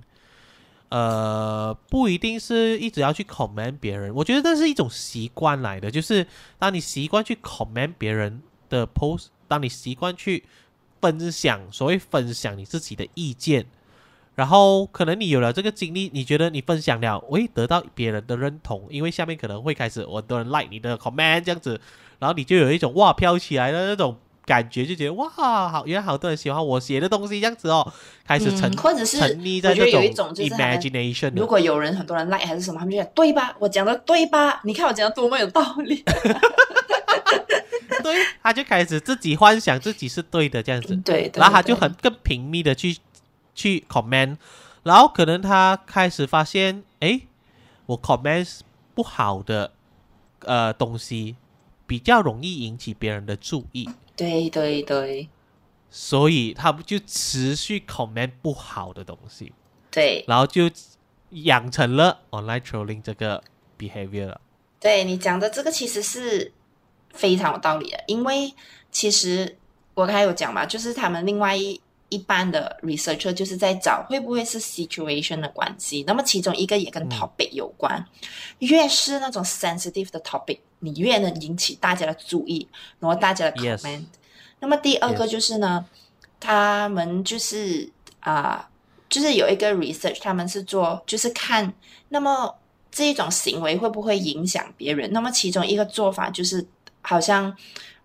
[0.89, 5.89] 呃，不一定是一直要去 comment 别人，我觉得这是一种习惯来的。
[5.89, 6.27] 就是
[6.59, 10.43] 当你习惯去 comment 别人的 post，当你习惯去
[11.01, 13.65] 分享，所谓分享你自己的意见。
[14.35, 21.79] 然后可能你有了这个经历，你觉得你分享了，会得到别人的认同，因为下面可能会开始很多人 like 你的 comment 这样子，
[22.17, 27.93] 然后你就有一种哇飘起来的那种感觉，就觉得哇好，原来好多人喜欢我写的东西这样子哦，
[28.25, 31.31] 开始沉或者是沉溺在这种 imagination。
[31.35, 33.55] 如果有人很多人 like 还是什么，他们就讲对吧？
[33.59, 34.61] 我讲的对吧？
[34.63, 36.03] 你看我讲的多么有道理。
[38.01, 42.97] 对，他就开始自己幻想自己是对的这样子，对，然后他就很更频密的去。
[43.55, 44.37] 去 comment，
[44.83, 47.21] 然后可能他开始发现，哎，
[47.85, 48.61] 我 comment
[48.95, 49.71] 不好的
[50.39, 51.35] 呃东西，
[51.85, 53.87] 比较容易引起别人的注意。
[54.15, 55.29] 对对对，
[55.89, 59.53] 所以他不就持续 comment 不好的东西。
[59.91, 60.69] 对，然后就
[61.29, 63.43] 养成了 online trolling 这个
[63.77, 64.41] behavior 了。
[64.79, 66.51] 对你讲的这个其实是
[67.11, 68.53] 非常有道理的，因为
[68.91, 69.57] 其实
[69.93, 71.79] 我刚才有讲嘛，就是他们另外一。
[72.13, 78.05] 一般的 researcher 就是在找会不会是 situation 的关系，那么其中一个也跟 topic 有关，
[78.59, 82.67] 越是那种 sensitive 的 topic，你越能引起大家的注意，
[82.99, 84.03] 然后大家的 comment。
[84.59, 85.83] 那么第二个就是呢，
[86.39, 87.89] 他们就是
[88.19, 88.69] 啊，
[89.09, 91.73] 就是有一个 research，他们是做就是看，
[92.09, 92.55] 那么
[92.91, 95.11] 这一种行为会不会影响别人？
[95.11, 96.63] 那么其中一个做法就是
[97.01, 97.57] 好像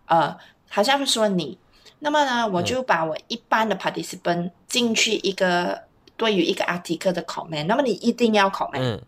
[0.07, 0.35] 呃，
[0.69, 1.59] 好像是说你。
[2.01, 5.83] 那么呢，我就把我一般的 participant 进去一个
[6.17, 9.01] 对于一个 article 的 comment，那么你一定要 comment。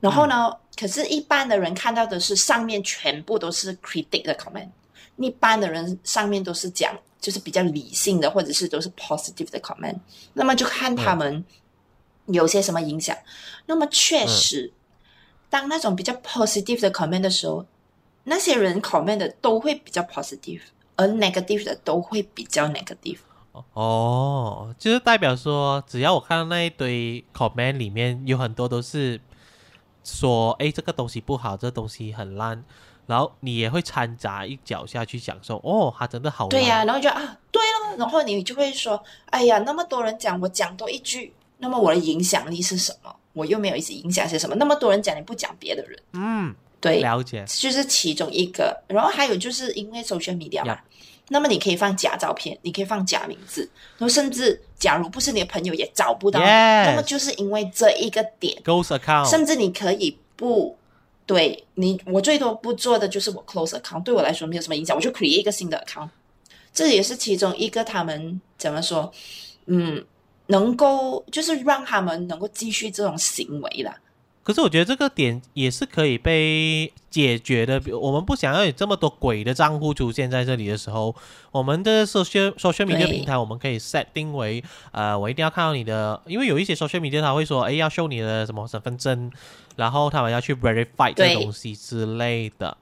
[0.00, 4.68] 然后呢，可是，一般的人看到的是上面全部都是 critic 的 comment，
[5.16, 9.98] 一般的人上面都是讲就是比较理性的，或者是都是 positive 的 comment。
[10.32, 11.44] 那么就看他们
[12.26, 13.16] 有些什么影响。
[13.66, 14.72] 那么确实，
[15.50, 17.66] 当那种比较 positive 的 comment 的时候，
[18.24, 20.60] 那些人 comment 的都会比较 positive。
[20.98, 23.18] 而 negative 的都会比较 negative
[23.72, 29.20] 哦，就是代表说，只要我看到那一堆 comment 里面有很多都是
[30.04, 32.64] 说，哎，这个东西不好，这东西很烂，
[33.06, 36.48] 然后你也会掺杂一脚下去享受，哦，它真的好。
[36.48, 43.14] 对呀，然后就啊，对了，然后你就会说，哎呀，那么多人讲，我讲多一句，那么我的影响力是什么？
[43.32, 44.56] 我又没有一直影响些什么？
[44.56, 50.78] 那么多人讲，你不讲别的人，嗯，对，了解，就是其中一个，然后还有就是因为 social media 嘛。
[51.30, 53.60] 那么你可以放假照片，你可以放假名字，
[53.98, 60.74] 然后甚至假如不是你的朋友也找不到，那么就是因为这一个点，Ghost account，甚至你可以不
[61.26, 66.08] 对你，我最多不做的就是我 close account，对我来说没有什么影响，我就 create 一个新的 account，
[66.72, 69.12] 这也是其中一个他们怎么说，
[69.66, 70.02] 嗯，
[70.46, 73.94] 能够就是让他们能够继续这种行为的。
[74.48, 77.78] 可是我觉得这个点也是可以被解决的。
[78.00, 81.14] 我们不想要有这么多鬼的账户出现在这里的时候，
[81.50, 89.30] 我们的 social social media 平台我们可以 set 定为，呃，我一定要看到你的，因为有一些 social media 他会说，哎，要 show 你的什么身份证，
[89.76, 92.78] 然后他们要去 verify 这东西之类的。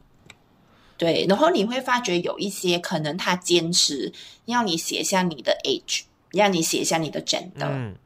[0.97, 4.13] 对，然后你会发觉有一些可能他坚持
[4.45, 7.97] 要你写下你的 age，要你写下你的 gender，嗯，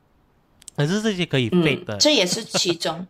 [0.75, 3.07] 可是这些可以嗯 fake 的， 这也是其中。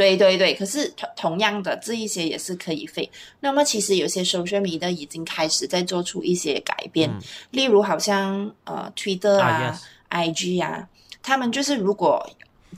[0.00, 3.10] 对对对，可是同同样的，这一些也是可以 fake。
[3.40, 7.20] 那么其实有些 social media 已经开始在做出一些改变，嗯
[7.50, 9.80] 例如好像呃 Twitter 啊、啊
[10.10, 10.88] IG 啊，
[11.22, 12.26] 他们就是如果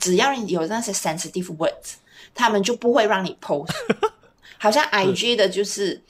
[0.01, 1.93] 只要你有那些 sensitive words，
[2.35, 3.69] 他们就不会让你 post。
[4.59, 6.01] 好像 IG 的就是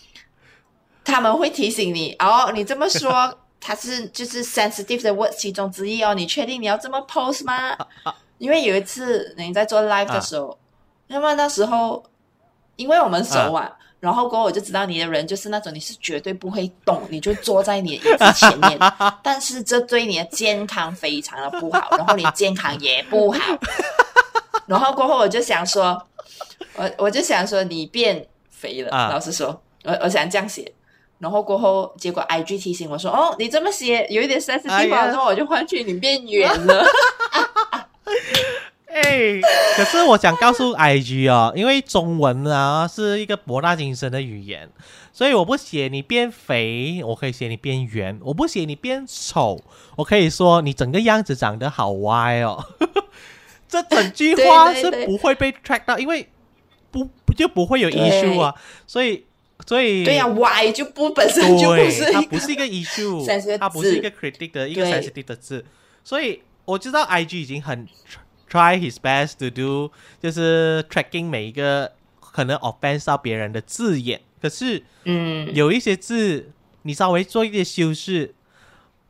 [1.04, 7.78] 他们会提醒你，哦，你这么说， 它是就是 sensitive 的 words 其中之一哦，你确定你要这么 post 吗？
[8.40, 10.58] 因为有一次你在做 live 的时候，
[11.08, 12.04] 那么那时候
[12.76, 13.72] 因为我们熟啊。
[14.00, 18.78] 然后过后我就知道你的人就是那种你是绝对不会动，你就坐在你的椅子前面，
[19.24, 23.40] 但是这对你的健康非常的不好，然后你健康也不好。
[24.68, 25.98] 然后过后我就想说，
[26.76, 30.70] 我我就想说你变肥了，啊老实说，我我想这样写。
[31.20, 36.86] 然后过后，结果 IG 提醒我说：“哦，你这么写有一点 sensitive，、哎然后我就换去你变圆了。
[38.94, 39.42] 哎，
[39.76, 44.70] 可是我想告诉 IG 哦，因为中文啊是一个博大精深的语言，
[45.12, 49.60] 所以我不写你变肥，我可以写你变圆；我不写你变丑，
[49.98, 52.64] 我可以说你整个样子长得好歪哦。
[53.68, 56.30] 这整句话是不会被 track 到，因为
[56.92, 58.54] 不就不会有对 issue 啊，
[58.86, 59.26] 所以
[59.66, 63.26] 所以对呀、y 就不本身就不对，是一个它不是一个 issue，
[63.58, 64.92] 它不是一个 critic 的一个对。
[64.92, 65.66] sensitive 的字，
[66.04, 67.88] 所以我知道 IG 已经很
[68.54, 69.92] try his best to do，
[70.22, 76.52] 就是 tracking 每一个可能 offense 到别人的字眼，可是嗯，有一些字
[76.84, 78.36] 你稍微做一些修饰，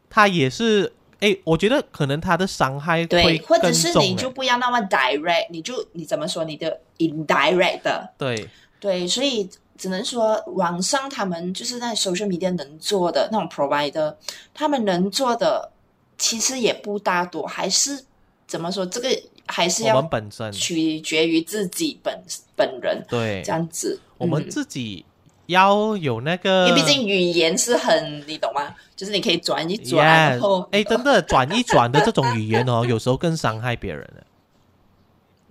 [0.09, 0.93] 它也是。
[1.19, 8.49] 哎，我觉得可能它的伤害会对，或者是你就不要那么 direct，你就你怎么说你的 indirect 的，对。
[8.77, 14.13] 对，所以只能说网上他们就是在 social media 能做的那种 provider，
[14.53, 15.71] 他们能做的
[16.17, 18.03] 其实也不大多，还是
[18.45, 19.07] 怎么说这个
[19.47, 22.23] 还是我们要本身取决于自己本
[22.55, 23.99] 本人对这，样子。
[24.17, 25.05] 我们嗯自己
[25.47, 28.73] 要有那个，因为毕竟语言是很，你懂吗？
[28.95, 34.23] 就是你可以转一转然后哎，真的转一转的这种语言哦，有时候更伤害别人的。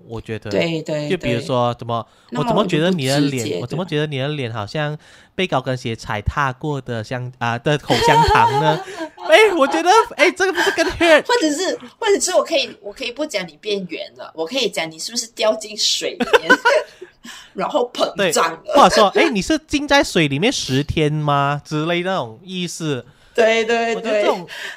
[0.06, 4.96] 我觉得，对对，就比如，说怎么，我怎么觉得你的脸，我怎么觉得你的脸好像
[5.34, 8.80] 被高跟鞋踩踏过的香啊的口香糖呢？
[9.28, 11.24] 哎，我觉得，哎，这个不是跟 hurt？
[11.28, 16.50] 或者是或者是我可以我可以不讲你变圆了，我可以讲你是不是掉进水里面，
[17.54, 18.60] 然后膨对，胀了。
[18.74, 21.62] 或者说，哎，你是浸在水里面十天吗？
[21.64, 23.06] 之类那种意思。
[23.36, 24.24] 对对对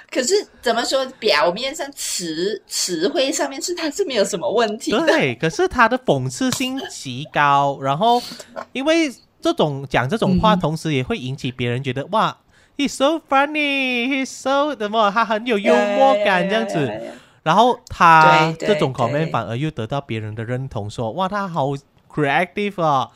[0.10, 1.06] 可是怎么说？
[1.20, 5.06] 表面上词词汇上面是它是没有什么问题的。
[5.06, 8.22] 对，可是他的讽刺性极高，然后
[8.72, 12.38] 因为这种讲这种话，嗯同时也会引起别人觉得哇
[12.78, 16.92] ，he's so funny，he's so 怎么，他很有幽默感这样子，
[17.44, 21.68] 然后他这种对 comment 反而又得到别人的认同，说哇，他好
[22.12, 23.12] creative 啊。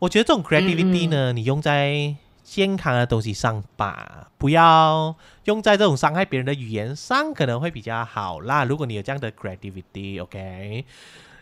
[0.00, 2.14] 我觉得这种 creativity 嗯呢，你用在
[2.50, 8.64] 健康的东西上吧，不要用在这种伤害别人的语言上，可能会比较好啦。
[8.64, 10.84] 如果你有这样的 creativity，OK，、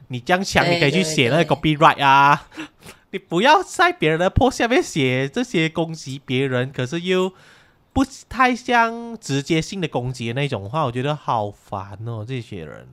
[0.09, 2.49] 你这样想，你可以去写那个 copyright 啊。
[3.11, 7.33] 你不要在别人的 post 下面写这些攻击别人，可是又
[7.95, 12.23] 不太像直接性的攻击的那种话，我觉得好烦哦。
[12.29, 12.87] 这些人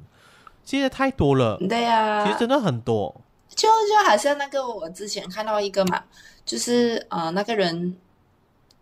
[0.64, 3.22] 现在太多了，对呀、其实真的很多。
[3.50, 6.04] 就就好像那个我之前看到一个嘛，
[6.44, 7.96] 就是呃那个人，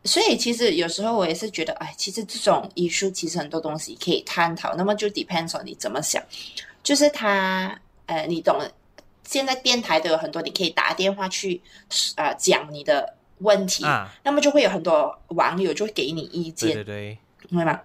[0.06, 6.22] 所以其实有时候我也是觉得，哎，其实这种艺术其实很多东西可以探讨，那么就 depends on 你怎么想，
[6.84, 8.70] 就是他呃你懂了，
[9.26, 11.62] 现在电台都有很多，你可以打电话去
[12.16, 17.18] 呃讲你的问题，啊，那么就会有很多网友就会给你意见对，对对，
[17.49, 17.80] 明白吗？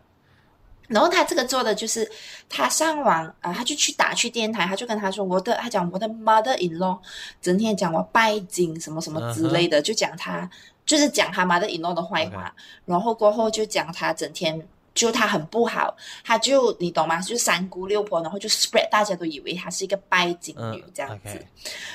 [0.88, 2.10] 然后他这个做的就是，
[2.48, 6.98] 他上网啊、他就去打去电台，他就跟他说，我的，他讲我的 mother in law
[7.42, 10.48] 整天讲我拜金什么什么之类的，就讲他
[10.88, 12.52] 就是讲他 mother in law 的坏话
[12.86, 17.20] 然后过后就讲他整天就他很不好，他就你懂吗？
[17.20, 21.38] 就三姑六婆，然后就 spread，大家都以为他是一个拜金女嗯这样子。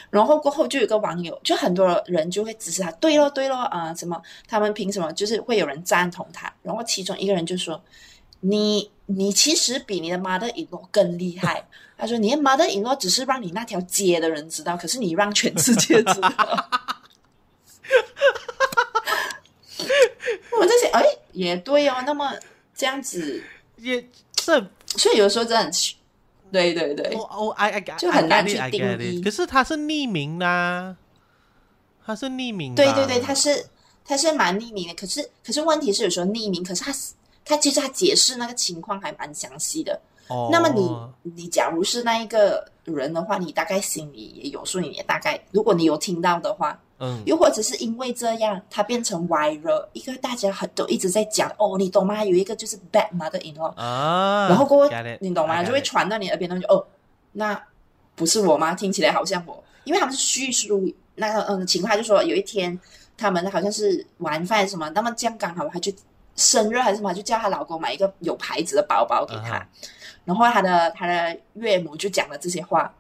[0.10, 5.12] 然后过后就有个网友，就很多人就会支持他，对咯对咯啊、什么他们凭什么？
[5.12, 6.54] 就是会有人赞同他。
[6.62, 7.84] 然后其中一个人就说
[8.40, 11.68] ：“你你其实比你的 mother in law 更厉害。
[11.98, 16.70] ”他说：“你的 mother in law 只是让你那条街的人知道，可是你让全世界知道。”
[20.58, 21.04] 我在想，哎，
[21.34, 21.96] 也对哦。
[22.06, 22.34] 那么
[22.76, 23.44] 这样子，
[23.78, 24.04] 也
[24.34, 25.96] 这所以有时候真的很奇，
[26.52, 29.22] 对对对，我我 I I 就很难去定义。
[29.22, 30.96] 可是他是匿名啦，
[32.06, 33.66] 他是匿名，对对对，他是
[34.06, 36.94] 他是蛮匿名的，可是可是问题是有时候匿名，可是他
[37.44, 40.00] 他其实他解释那个情况还蛮详细的。
[40.30, 52.24] 哦，那么你你假如是那一个人的话，你大概心里也有数，你也大概如果你有听到的话，嗯，又或者是因为这样，它变成 viral，一个大家很都一直在讲哦，你懂吗？
[52.24, 55.62] 有一个就是 bad mother in law，啊，然后过后 it，你懂吗？
[55.64, 56.86] 就会传到你耳边，他们就哦，
[57.34, 57.62] 那
[58.16, 58.74] 不是我吗？
[58.74, 62.80] 听起来好像我，因为他们是叙述那个嗯情况，他就说有一天
[63.18, 65.92] 他们好像是晚饭什么，那么这样刚好他就
[66.38, 69.68] 生日还是什么，就叫她老公买一个有牌子的包包给她，啊
[70.26, 72.92] 然后她的她的岳母就讲了这些话。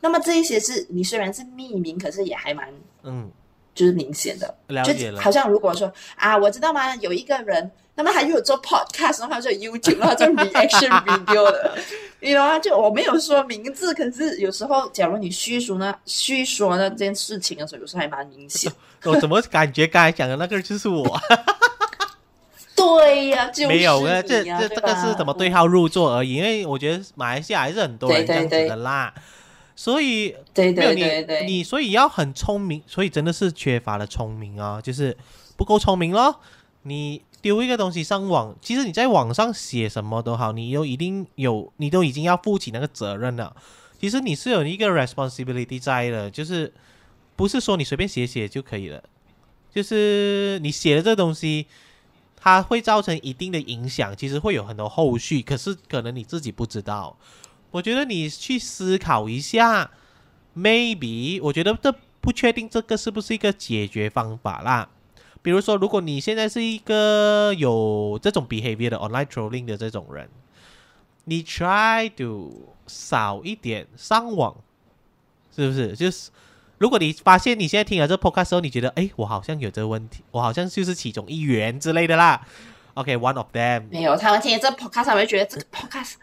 [0.00, 3.30] 那么这一些是你虽然是匿名，可是也还蛮嗯，
[3.74, 6.94] 就是明显的，了解了就好像如果说啊，我知道吗？
[6.96, 11.78] 有一个人，那么他又有做 podcast，然后他做 YouTube，然后做 reaction video 的，
[12.20, 12.58] 你懂吗？
[12.58, 18.70] 就我没有说名字，可是有时候，假如你叙述呢，叙说那件事情的时候，有时候还蛮明显。
[19.04, 21.20] 我怎么感觉刚才讲的那个就是我？
[22.76, 26.34] 对呀、就是没有啊，这这这个是怎么对号入座而已。
[26.34, 29.39] 因为我觉得马来西亚还是很多人这对对样子的啦，所以对
[29.86, 35.16] 没有对对对，你你，所以要很聪明，所以真的是缺乏了聪明啊，就是
[35.56, 36.40] 不够聪明咯。
[36.82, 43.56] 你丢一个东西上网，其实你在网上写什么都好，你又一定有，你都已经要负起那个责任了。
[43.98, 46.72] 其实你是有一个 responsibility 在的，就是
[47.36, 49.02] 不是说你随便写写就可以了，
[49.72, 51.66] 就是你写的这东西，
[52.36, 57.16] 它会造成一定的影响，其实会有很多后续，可是可能你自己不知道。
[57.70, 59.90] 我觉得你去思考一下
[60.56, 64.88] ，maybe，我觉得这不确定这个是不是一个解决方法啦。
[65.42, 70.28] 比如说，如果你现在是一个有这种 behavior 的 online trolling 的这种人，
[71.24, 74.54] 你 try to 少一点上网，
[75.54, 75.96] 是不是？
[75.96, 76.30] 就是
[76.76, 82.46] 如果你发现你现在听了这 podcast 时候，你觉得哎，我好像有这个问题，我好像就是其中一员之类的啦。
[82.94, 83.88] OK，one、of them。
[83.90, 86.14] 没有，他们听这 podcast，会觉得这个 podcast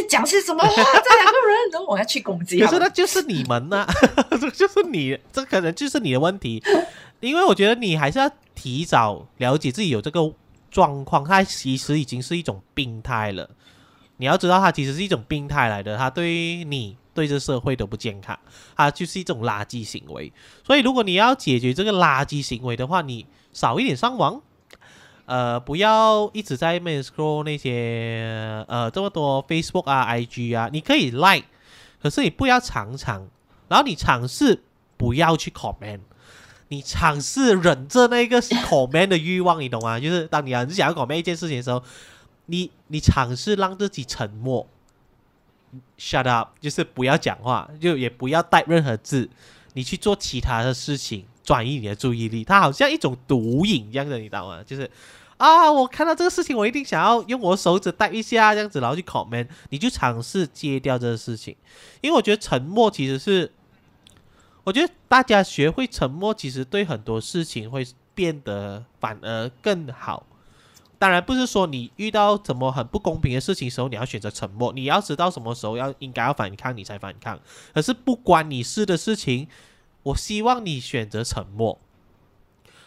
[0.00, 0.74] 在讲些什么话？
[0.74, 2.78] 这两个人，然后我要去攻击可是。
[2.78, 3.86] 那就是你们呐、
[4.40, 6.62] 这就是你，这可能就是你的问题，
[7.20, 10.32] 因为我觉得你还是要提早了解自己有这个
[10.70, 13.50] 状况，它其实已经是一种病态了。
[14.16, 18.38] 你要知道，它其实是一种病态来的，它对你对这社会都不健康，
[18.76, 20.32] 它就是一种垃圾行为。
[20.64, 24.40] 所以，如果你要解决这个垃圾行为的话，你少一点上网，
[25.32, 31.46] 呃，不要一直在那边 scroll 那些呃这么多 Facebook 啊、IG 啊，你可以 like，
[32.02, 33.26] 可是你不要常常，
[33.66, 34.62] 然后你尝试
[34.98, 36.00] 不要去 comment，
[36.68, 39.98] 你尝试忍着那个 comment 的欲望，你懂吗？
[39.98, 41.82] 就是当你很想要 comment 一件事情的时候，
[42.44, 44.68] 你你尝试让自己沉默
[45.98, 49.30] ，shut up，就是不要讲话，就也不要带任何字，
[49.72, 52.44] 你去做其他的事情，转移你的注意力。
[52.44, 54.62] 它好像一种毒瘾一样的，你知道吗？
[54.62, 54.90] 就是
[55.42, 61.56] 啊，我看到这个事情，我一定想要用我手指带一下，这样子，然后去 comment，你就尝试戒掉这个事情，
[62.00, 63.50] 因为我觉得沉默其实是，
[64.62, 67.84] 我觉得大家学会沉默，其实对很多事情会
[68.14, 70.24] 变得反而更好。
[71.00, 74.72] 当然不是说你遇到什么很不公平的事情时候，你要选择沉默。
[74.72, 77.40] 你要知道什么时候要应该要反抗，你才反抗。
[77.74, 79.48] 可是不关你事的事情，
[80.04, 81.80] 我希望你选择沉默，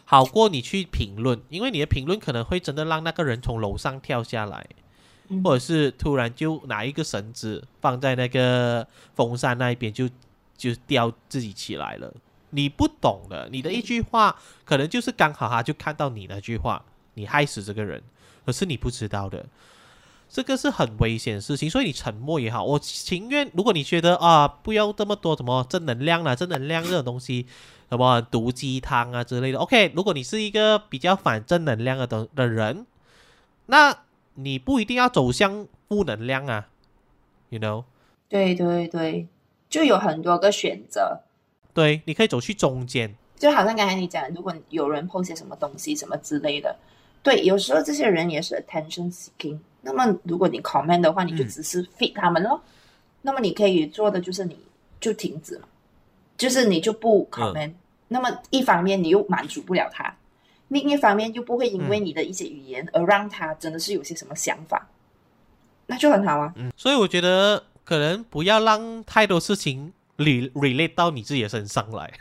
[0.05, 4.65] 好过你去评论，因为你的评论可能会真的让那个人从楼上跳下来，
[5.29, 10.07] 嗯或者是突然就拿一个绳子放在那个风扇那一边就
[10.55, 12.13] 就吊自己起来了。
[12.51, 16.85] 你不懂的，你的一句话可能就是刚好他就看到你那句话，
[17.15, 18.01] 你害死这个人，
[18.45, 19.45] 可是你不知道的，
[20.29, 21.69] 这个是很危险的事情。
[21.69, 27.45] 所以你沉默也好，我情愿如果你觉得啊，不要这么多什么正能量啦、正能量这种东西，
[27.89, 29.59] 什么毒鸡汤啊之类的。
[29.59, 32.85] OK，如果你是一个比较反正能量的的的人，
[33.67, 33.97] 那
[34.35, 36.67] 你不一定要走向负能量啊
[37.49, 37.83] ，you know。
[38.27, 39.27] 对对对，
[39.69, 41.21] 就有很多个选择。
[41.73, 43.15] 对，你可以走去中间。
[43.37, 46.75] 就好像刚才你讲，如果有人 post 些什么东西什么之类的，
[47.21, 49.59] 对，有时候这些人也是 attention seeking。
[49.81, 52.61] 那么如果你 comment 的话，你就嗯只是 feed 他们咯。
[53.21, 54.57] 那么你可以做的就是你
[54.99, 55.67] 就停止嘛，
[56.37, 57.73] 就是你就不 comment、
[58.09, 60.15] 那么一方面你又满足不了他，
[60.67, 64.87] 另一方面又不会因为你的一些语言而让他真的是有些什么想法，
[65.87, 66.53] 那就很好啊。
[66.55, 72.11] 嗯，所以我觉得可能不要让太多事情 re relate 到你自己的身上来，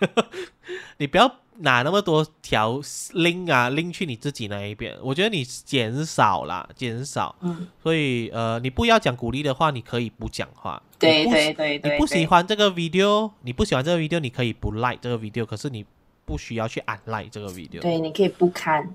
[0.99, 2.81] 你不要拿那么多条
[3.13, 4.97] link 啊 link 去你自己那一边。
[5.03, 7.35] 我觉得你减少啦，减少。
[7.41, 10.83] 嗯，所以呃，你不要讲鼓励的话，你可以不讲话。
[11.05, 15.85] 对对对对，你不喜欢这个 video，你不喜欢这个 video，你可以不 like 这个 video，可是你
[16.25, 17.81] 不需要去 unlike 这个 video。
[17.81, 18.95] 对，你可以不看。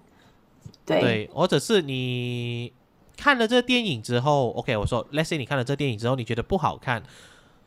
[0.85, 2.73] 对，对，或者是你
[3.15, 7.03] 看了这电影之后，OK，我说，Let's say 你看了这电影之后，你觉得不好看，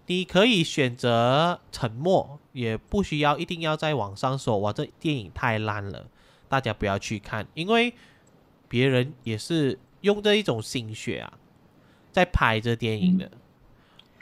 [0.06, 6.06] 你可以选择沉默，也不需要一定要在网上说哇这电影太烂了，
[6.48, 7.94] 大家不要去看，因为
[8.68, 11.32] 别人也是用这一种心血啊，
[12.10, 13.30] 在拍这电影的。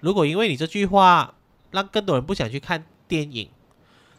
[0.01, 1.34] 如果因为你这句话
[1.70, 3.48] 让更多人不想去看电影，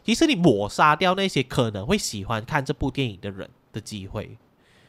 [0.04, 4.36] 其实你抹杀掉那些可能会喜欢看这部电影的人的机会。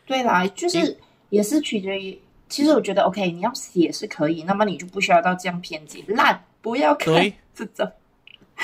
[0.06, 0.98] 对啦，就是
[1.30, 2.20] 也是取决于。
[2.50, 7.92] 其实我觉得，OK，你要写是可以，那么你就不需要到这样偏激，烂不要看这种。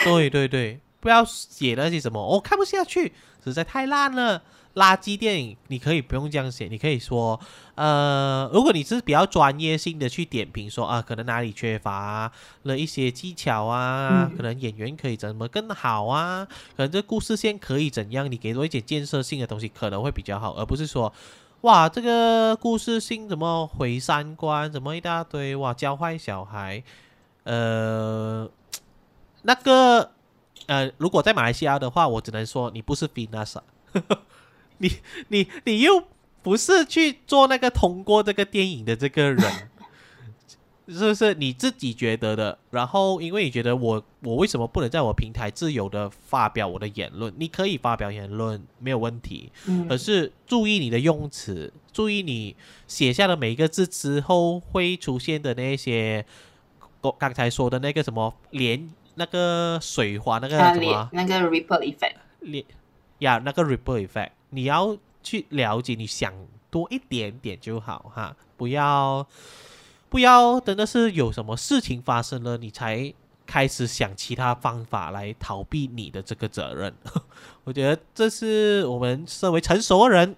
[0.03, 3.13] 对对对，不要写那些什么，我看不下去，
[3.43, 4.43] 实在太烂了。
[4.79, 7.37] 垃圾电影，你可以不用这样写，你可以说，
[7.75, 12.31] 呃，如果你是比较专业性的去点评，说啊，可能哪里缺乏
[12.63, 21.11] 了一些技巧啊，可能演员可以怎么更好啊，可能这故事线可以怎样，你给多一点建设性的东西可能会比较好，而不是说，
[21.61, 26.81] 哇，这个故事性怎么毁三观，怎么一大堆，哇，教坏小孩，
[27.43, 28.49] 呃，
[29.41, 30.11] 那个，
[30.67, 33.57] 呃，如果在马来西亚的话，我只能说你不是 Finas。
[34.79, 34.91] 你
[35.29, 36.03] 你你又
[36.41, 39.39] 不是去做那个通过这个电影的这个人，
[40.87, 42.57] 是不是你自己觉得的？
[42.71, 47.31] 然后因为你觉得我我为什么不能在我平台自由的发表我的言论？
[47.37, 49.51] 你可以发表言论没有问题，
[49.87, 52.55] 可是注意你的用词，注意你
[52.87, 56.25] 写下的每一个字之后会出现的那些，
[57.01, 62.63] 我刚才说的那个什么连那个水花那个什么那个 ripple effect，连
[63.19, 64.31] 呀那个 ripple effect。
[64.49, 66.33] 你要去了解，你想
[66.69, 69.25] 多一点点就好哈，不要
[70.09, 73.13] 不要真的是有什么事情发生了，你才
[73.45, 76.93] 开始想其他方法来逃避你的这个责任。
[77.63, 80.35] 我觉得这是我们身为成熟的人，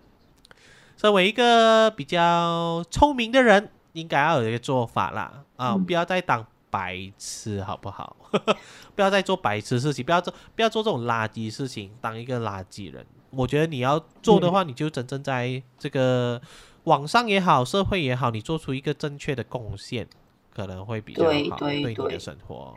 [0.97, 8.15] 身为一个比较聪明的人，应该要有一个做法啦啊，不要再当白痴好不好？
[8.95, 13.05] 不要再做白痴事情，不要做不要做这种垃圾事情，当一个垃圾人。
[13.31, 16.41] 我觉得你要做的话，你就真正在这个
[16.83, 20.07] 网上也好，社会也好，你做出一个正确的贡献，
[20.53, 22.75] 可能会比较好对你的生活，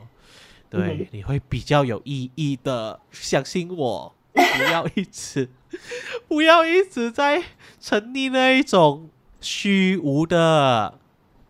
[0.71, 3.01] 对你会比较有意义的。
[3.11, 5.49] 相信我，不要一直
[6.29, 7.43] 不要一直在
[7.81, 10.99] 沉溺那一种虚无的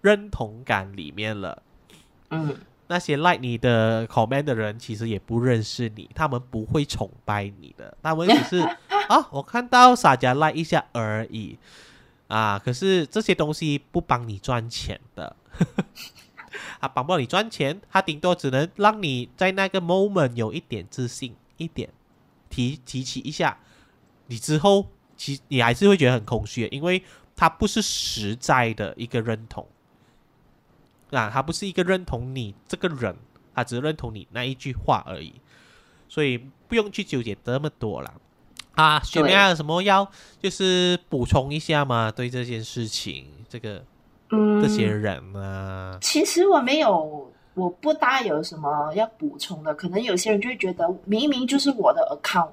[0.00, 1.62] 认同感里面了。
[2.30, 2.56] 嗯。
[2.86, 8.76] 那些 like 你的 comment 的人，其实也不认识你，他们不会崇拜你的，他们只是
[9.08, 11.58] 啊，我看到傻家赖一下而已
[12.28, 12.58] 啊。
[12.58, 15.36] 可是这些东西不帮你赚钱的，
[16.80, 21.90] 他帮不了你赚钱，他顶多只能让你在那个 moment 有一点自信，一点
[22.48, 23.58] 提提起一下，
[24.26, 27.02] 你之后其你还是会觉得很空虚，因为
[27.36, 29.66] 它不是实在的一个认同。
[31.10, 33.16] 啊，他不是一个认同你这个人，
[33.54, 35.32] 他只是认同你那一句话而已，
[36.08, 38.12] 所以不用去纠结这么多了。
[38.74, 40.08] 啊，雪梅还有什么要
[40.40, 42.12] 就是补充一下吗？
[42.14, 43.84] 对这件事情，这个
[44.30, 49.74] 嗯，这些人啊，其实我没有，我不大有什么要补充的。
[49.74, 52.50] 可能有些人就会觉得，明明就是我的 account，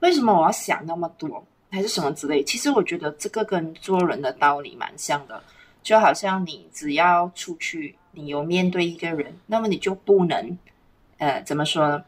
[0.00, 2.42] 为什么我要想那么多，还是什么之类？
[2.44, 5.42] 其实我觉得这个跟做人的道理蛮像的，
[5.82, 7.96] 就好像你只要出去。
[8.14, 10.58] 你有面对一个人，那么你就不能，
[11.16, 12.04] 呃，怎么说呢？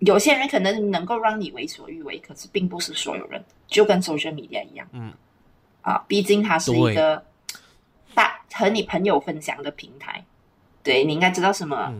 [0.00, 5.12] 有些人可能能够让你为所欲为，可是并不是所有人，就跟 social media 一样，嗯，
[5.82, 7.24] 啊，毕竟它是一个
[8.14, 10.24] 大和你朋友分享的平台，
[10.82, 11.92] 对你应该知道什么，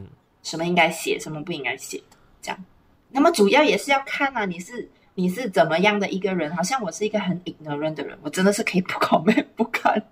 [0.43, 2.03] 什么应该写，什么不应该写，
[2.43, 2.65] 这样。
[3.09, 6.55] 那么主要也是要看啊，你是你是怎么样的一个人？
[6.55, 10.03] 好像我是一个很 ignorant 的人，我真的是可以不 comment 不看。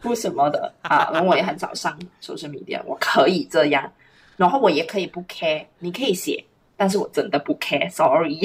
[0.00, 3.90] 不什么的啊，然后我也很少上 social media，我可以这样，
[4.36, 6.44] 然后我也可以不 care，你可以写，
[6.82, 8.40] 但是我真的不 care，sorry。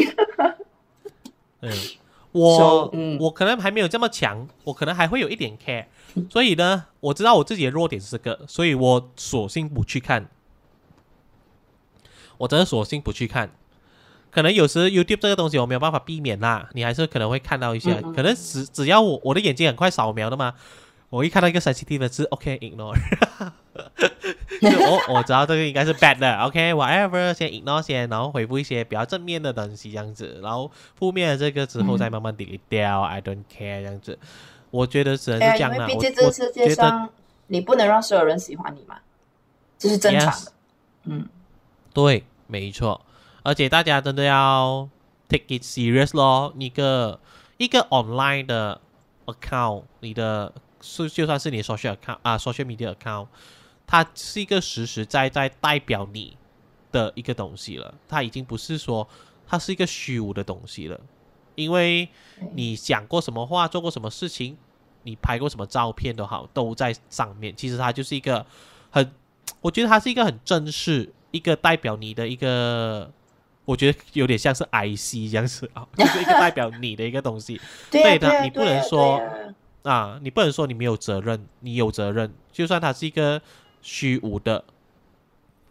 [1.61, 1.71] 嗯，
[2.31, 5.85] 我我可能还没有这么强，我可能还会有一点 care，
[6.29, 10.29] 所以呢，我知道我自己的弱点是这个，所以我索性不去看，
[12.37, 13.49] 我真的索性不去看。
[14.29, 20.53] 可能有时 YouTube 这个东西我没有办法避免啦，你还是可能会看到一些，可能只只要我我的眼睛很快扫描的嘛。
[21.09, 22.97] 我一看到一个 sensitive 的字，OK，ignore。
[24.61, 34.19] 我我知道这个应该是 bad 的，OK，whatever，先 ignore 先，然后回复一些比较正面的东西，这样子，然后负面的这个之后再慢慢 delete 掉，I don't care，这样子。
[34.69, 35.87] 我觉得只能是这样啦。
[35.87, 37.09] 毕竟这个世界上，
[37.47, 38.97] 你不能让所有人喜欢你嘛，
[39.77, 40.51] 这是正常的。
[41.05, 41.29] 嗯，
[41.93, 42.99] 对，没错。
[43.43, 44.89] 而且大家真的要
[45.29, 46.53] take it serious 咯。
[46.59, 47.17] 一个
[47.55, 48.81] 一个 online 的
[49.25, 50.51] account，你的
[50.81, 53.27] 是就算是你 social account 啊，social media account，
[53.85, 56.37] 它是一个实实在在代表你
[56.91, 57.93] 的一个东西了。
[58.07, 59.07] 它已经不是说
[59.47, 60.99] 它是一个虚无的东西了，
[61.55, 62.07] 因为
[62.53, 64.57] 你讲过什么话，做过什么事情，
[65.03, 67.55] 你拍过什么照片都好，都在上面。
[67.55, 68.45] 其实它就是一个
[68.89, 69.11] 很，
[69.61, 73.11] 我觉得它是一个很正式，一个代表你的一个。
[73.65, 77.59] 我觉得有点像是 IC 这样子啊， 就是一个代表你的一个东西。
[77.91, 79.21] 对的，你不能说
[79.87, 83.41] 啊啊，你不能说你没有责任，你有责任，就算它是一个
[83.81, 84.63] 虚无的，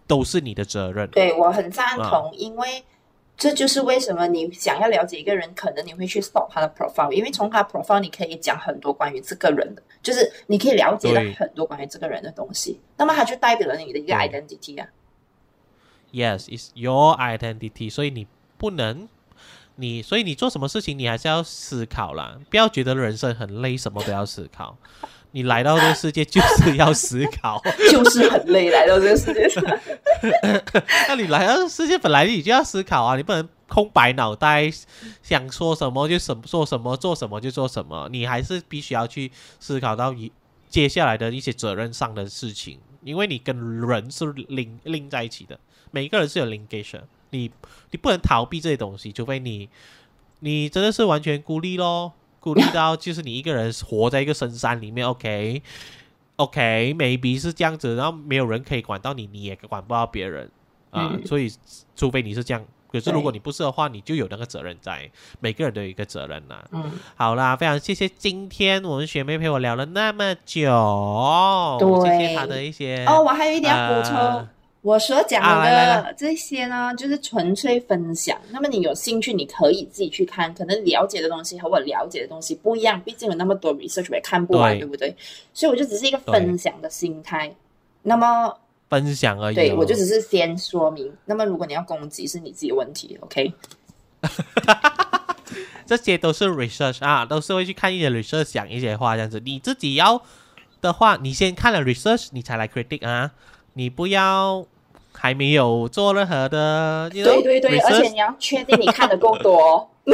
[0.07, 1.09] 都是你的责任。
[1.11, 2.83] 对我很赞同，因为
[3.37, 14.89] 这就是为什么你想要了解一个人，可能你会去 stop 他的 profile，因为从他 profile 你可以讲很多关于这个人的，就是你可以了解到很多关于这个人的东西，那么他就代表了你的一个 identity 啊。
[16.13, 18.27] Yes, it's your identity，所以你
[18.57, 19.09] 不能，
[19.77, 24.77] 你所以你做什么事情，你还是要思考啦，不要觉得人生很累，什么都要思考。
[25.33, 27.61] 你来到这个世界就是要思考，
[27.93, 29.63] 就是很累来到这个世界上。
[31.09, 34.71] 那你来到这个世界本来你就要思考啊，你不能空白脑袋，
[35.23, 39.31] 想说什么就什么说什么，做什么就做什么，你还是必须要去
[39.61, 40.33] 思考到一
[40.71, 45.59] 接下来的一些责任上的事情，因为你跟人是拎拎在一起的，
[45.91, 47.51] 每一个人是有 linkage，的你
[47.91, 49.69] 你不能逃避这些东西，除非你
[50.41, 55.63] 你真的是完全孤立咯，孤立到就是你一个人活在一个深山里面，OK。
[56.37, 60.51] OK，maybe 是这样子，然后没有人可以管到你，你也管不到别人
[60.91, 61.27] 啊、嗯。
[61.27, 61.51] 所以
[61.97, 62.63] 除非你是这样，
[62.93, 74.15] 可是如果你不是的话，你就有那个责任在，每个人都有一个责任呐、嗯，好啦，非常谢谢今天我们学妹陪我聊了那么久，对谢谢她的一些哦，我还有一点要补充。
[74.15, 74.49] 呃
[74.87, 78.39] 我所讲的这些呢，就是纯粹分享。
[78.53, 85.13] 那么你有兴趣，你可以自己去看，可能了解的东西和我了解的东西不一样，毕竟有那么多 research 我也看不完，对对不对？
[85.53, 87.53] 所以我就只是一个分享的心态。
[88.03, 88.57] 那么，
[88.89, 89.57] 分享而已、哦。
[89.57, 91.13] 对我就只是先说明。
[91.25, 93.53] 那么，如果你要攻击，是你自己的问题，OK？
[95.85, 99.43] 这些都是 research 啊，都是会去看一些 research 讲一些话这样子。
[99.45, 100.23] 你自己要
[100.81, 103.33] 的话，你先看了 research，你才来 critic 啊，
[103.73, 104.65] 你不要
[105.19, 109.91] 还没有做任何的，you know，对对对，而且你要确定你看的够多。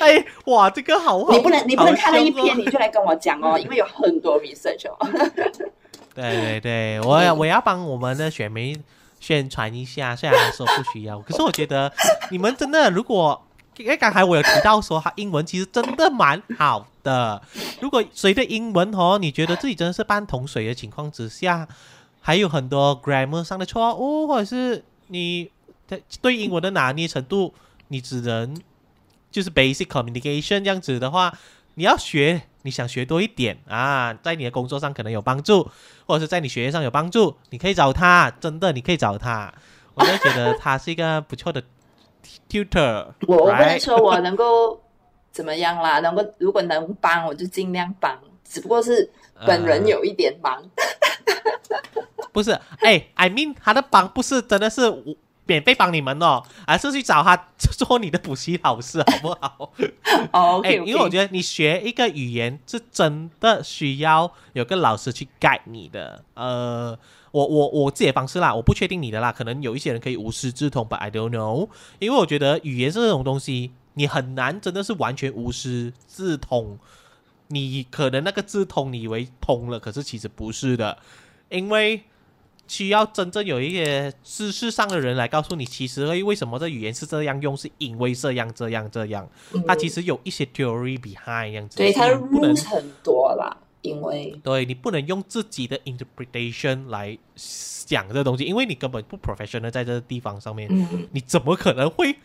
[0.00, 4.96] 哎，哇，这个好好，你不能，你不能看了一篇你就来跟我讲哦， 因为有很多 research 哦。
[6.14, 8.82] 对对对，我要我要帮我们的选民
[9.20, 11.92] 宣传一下，虽然说不需要，可是我觉得
[12.30, 13.45] 你们真的如果。
[13.78, 17.42] 因为刚才我有提到说，他英文其实真的蛮好的。
[17.80, 21.68] 如果随着英文哦，你觉得自己真的是半桶水的情况之下，
[22.20, 25.50] 还有很多 grammar 上的错误，或者是你
[25.88, 27.54] 的对英文的拿捏程度，
[27.88, 28.58] 你只能
[29.30, 31.32] 就是 basic communication 这样子的话，
[31.74, 35.70] 你要学，你想学多一点啊，在你的工作上可能有帮助，
[36.06, 39.52] 或者是在你学业上有帮助，你可以找他，真的你可以找他，
[39.94, 41.62] 我就觉得他是一个不错的
[42.48, 43.06] tutor。
[43.26, 43.78] 我我不能？
[43.78, 44.80] 说我能够
[45.32, 49.10] 怎么样啦，能够如果能帮我就尽量帮，只不过是
[49.46, 50.62] 本人有一点忙。
[52.32, 55.16] 不是，哎，I mean 他的帮不是真的是我
[55.46, 59.72] 免费帮你们哦，而是去找他做你的补习老师，好不好？
[60.32, 66.22] 哦哎、，OK，因为我觉得你学一个语言是真的需要有个老师去 guide 你的。
[66.34, 66.98] 呃，
[67.36, 71.68] 我我我自己的方式啦，我不确定你的啦，可能有一些人可以无师自通，but I don't know。
[71.98, 76.78] 因为我觉得语言这种东西，你很难真的是完全无师自通。
[77.48, 80.96] 你可能那个自通，你以为通了，可是其实不是的，
[81.50, 82.04] 因为
[82.66, 89.28] 需要真正有一些知识上的人来告诉你，其实为为什么这语言是这样用，是因为这样这样这样。
[89.66, 93.56] 它其实实有一些 theory behind 这样子，对它不能 rules 很多啦，
[93.86, 97.16] 因为对你不能用自己的 interpretation 来
[97.86, 102.16] 讲这东西，因为你根本不 professional 在这个地方上面，嗯，你怎么可能会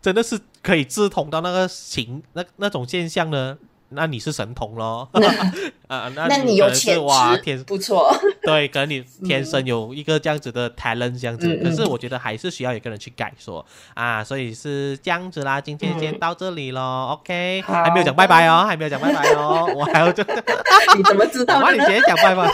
[0.00, 3.58] 真的是可以自通到那个情那那种现象呢？
[3.90, 5.08] 那你是神童咯，
[5.88, 8.14] 啊，那那你有潜质哇天，不错。
[8.42, 15.60] 对，可能你天生有一个这样子的 talent 这样子，可是我觉得还是需要有个人去改说啊，所以是这样子啦。
[15.60, 20.22] 今天先到这里咯 o k 还没有讲拜拜哦，还没有讲拜拜哦，我还要就，
[20.96, 21.86] 你怎么知道的呢怕你直？
[21.86, 22.50] 接讲拜拜，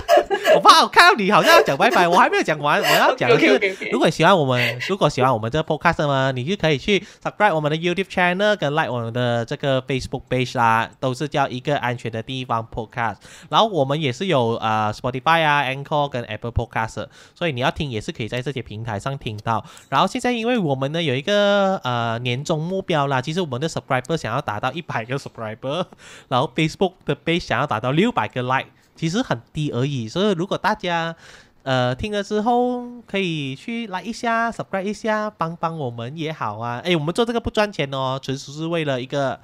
[0.55, 13.17] 我怕我看到你好像要讲拜拜，我还没有讲完，我要讲的是如果喜欢我们，如果喜欢我们这个 podcast 呢，你就可以去 subscribe 我们的 YouTube channel 跟 like 我们的这个 Facebook page 啦，都是叫一个安全的地方 podcast。
[13.49, 19.65] 然后我们也是有呃 Spotify 啊、Anchor 跟 Apple Podcast，所以你要听也是可以在这些平台上听到。
[19.89, 25.87] 然后现在因为我们呢有一个呃年终目标啦，其实我们的 subscriber 想要达到一百个 subscriber，
[26.29, 30.09] 然后 Facebook 的 base 想要达到六百个 like，其实很低而已。
[30.09, 31.15] 所以如果大家
[31.63, 36.81] 呃，听了之后可以去来一下，subscribe 一下，帮帮我们也好啊。
[36.83, 39.39] 哎，我们做这个不赚钱哦，纯属是为了一个，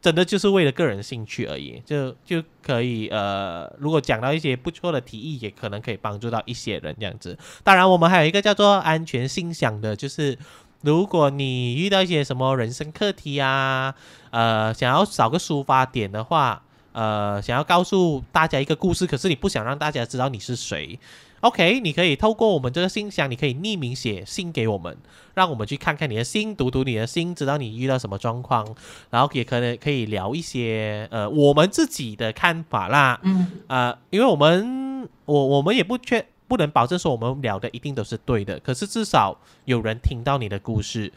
[0.00, 7.36] 真的就是为了个人兴趣而已，就就可以呃，如果讲到一些不错的提议，也可能可以帮助到一些人这样子。
[7.64, 10.38] 当然，我们还有一个叫做安全信箱的，就是
[10.82, 13.92] 如果你遇到一些什么人生课题啊，
[14.30, 16.62] 呃，想要找个抒发点的话，
[16.92, 20.98] 呃，想要告诉大家一个故事，可是你不想让大家知道你是谁。
[21.40, 24.96] OK，你可以透过我们这个信箱，你可以匿名写信给我们，
[25.34, 28.66] 让我们去看看你的信，读读你的信，知道你遇到什么状况，
[29.10, 33.20] 然后也可能可以聊一些呃我们自己的看法啦。
[33.22, 41.12] 嗯，呃，因为我们我我们也不确不能保证说我们聊的一定都是对的，可是至少有人听到你的故事，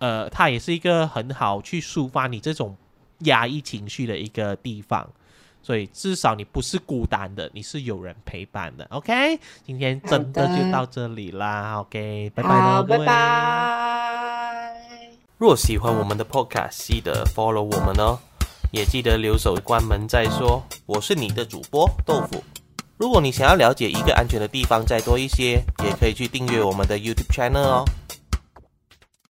[0.00, 2.76] 呃，它也是一个很好去抒发你这种
[3.20, 5.08] 压抑情绪的一个地方。
[5.62, 8.84] 所以至少你不是孤单的，你是有人陪伴的。
[8.90, 11.80] OK，今天真的就到这里啦。
[11.80, 13.06] OK，拜拜喽，拜各位。
[13.06, 14.72] 拜。
[15.38, 18.18] 若喜欢我们的 Podcast，记得 follow 我们哦，
[18.70, 20.62] 也记得留守关门再说。
[20.86, 22.42] 我是你的主播豆腐。
[22.96, 27.84] 如果你想要了解一个安全的地方再多一些，也可以去订阅我们的 YouTube channel 哦。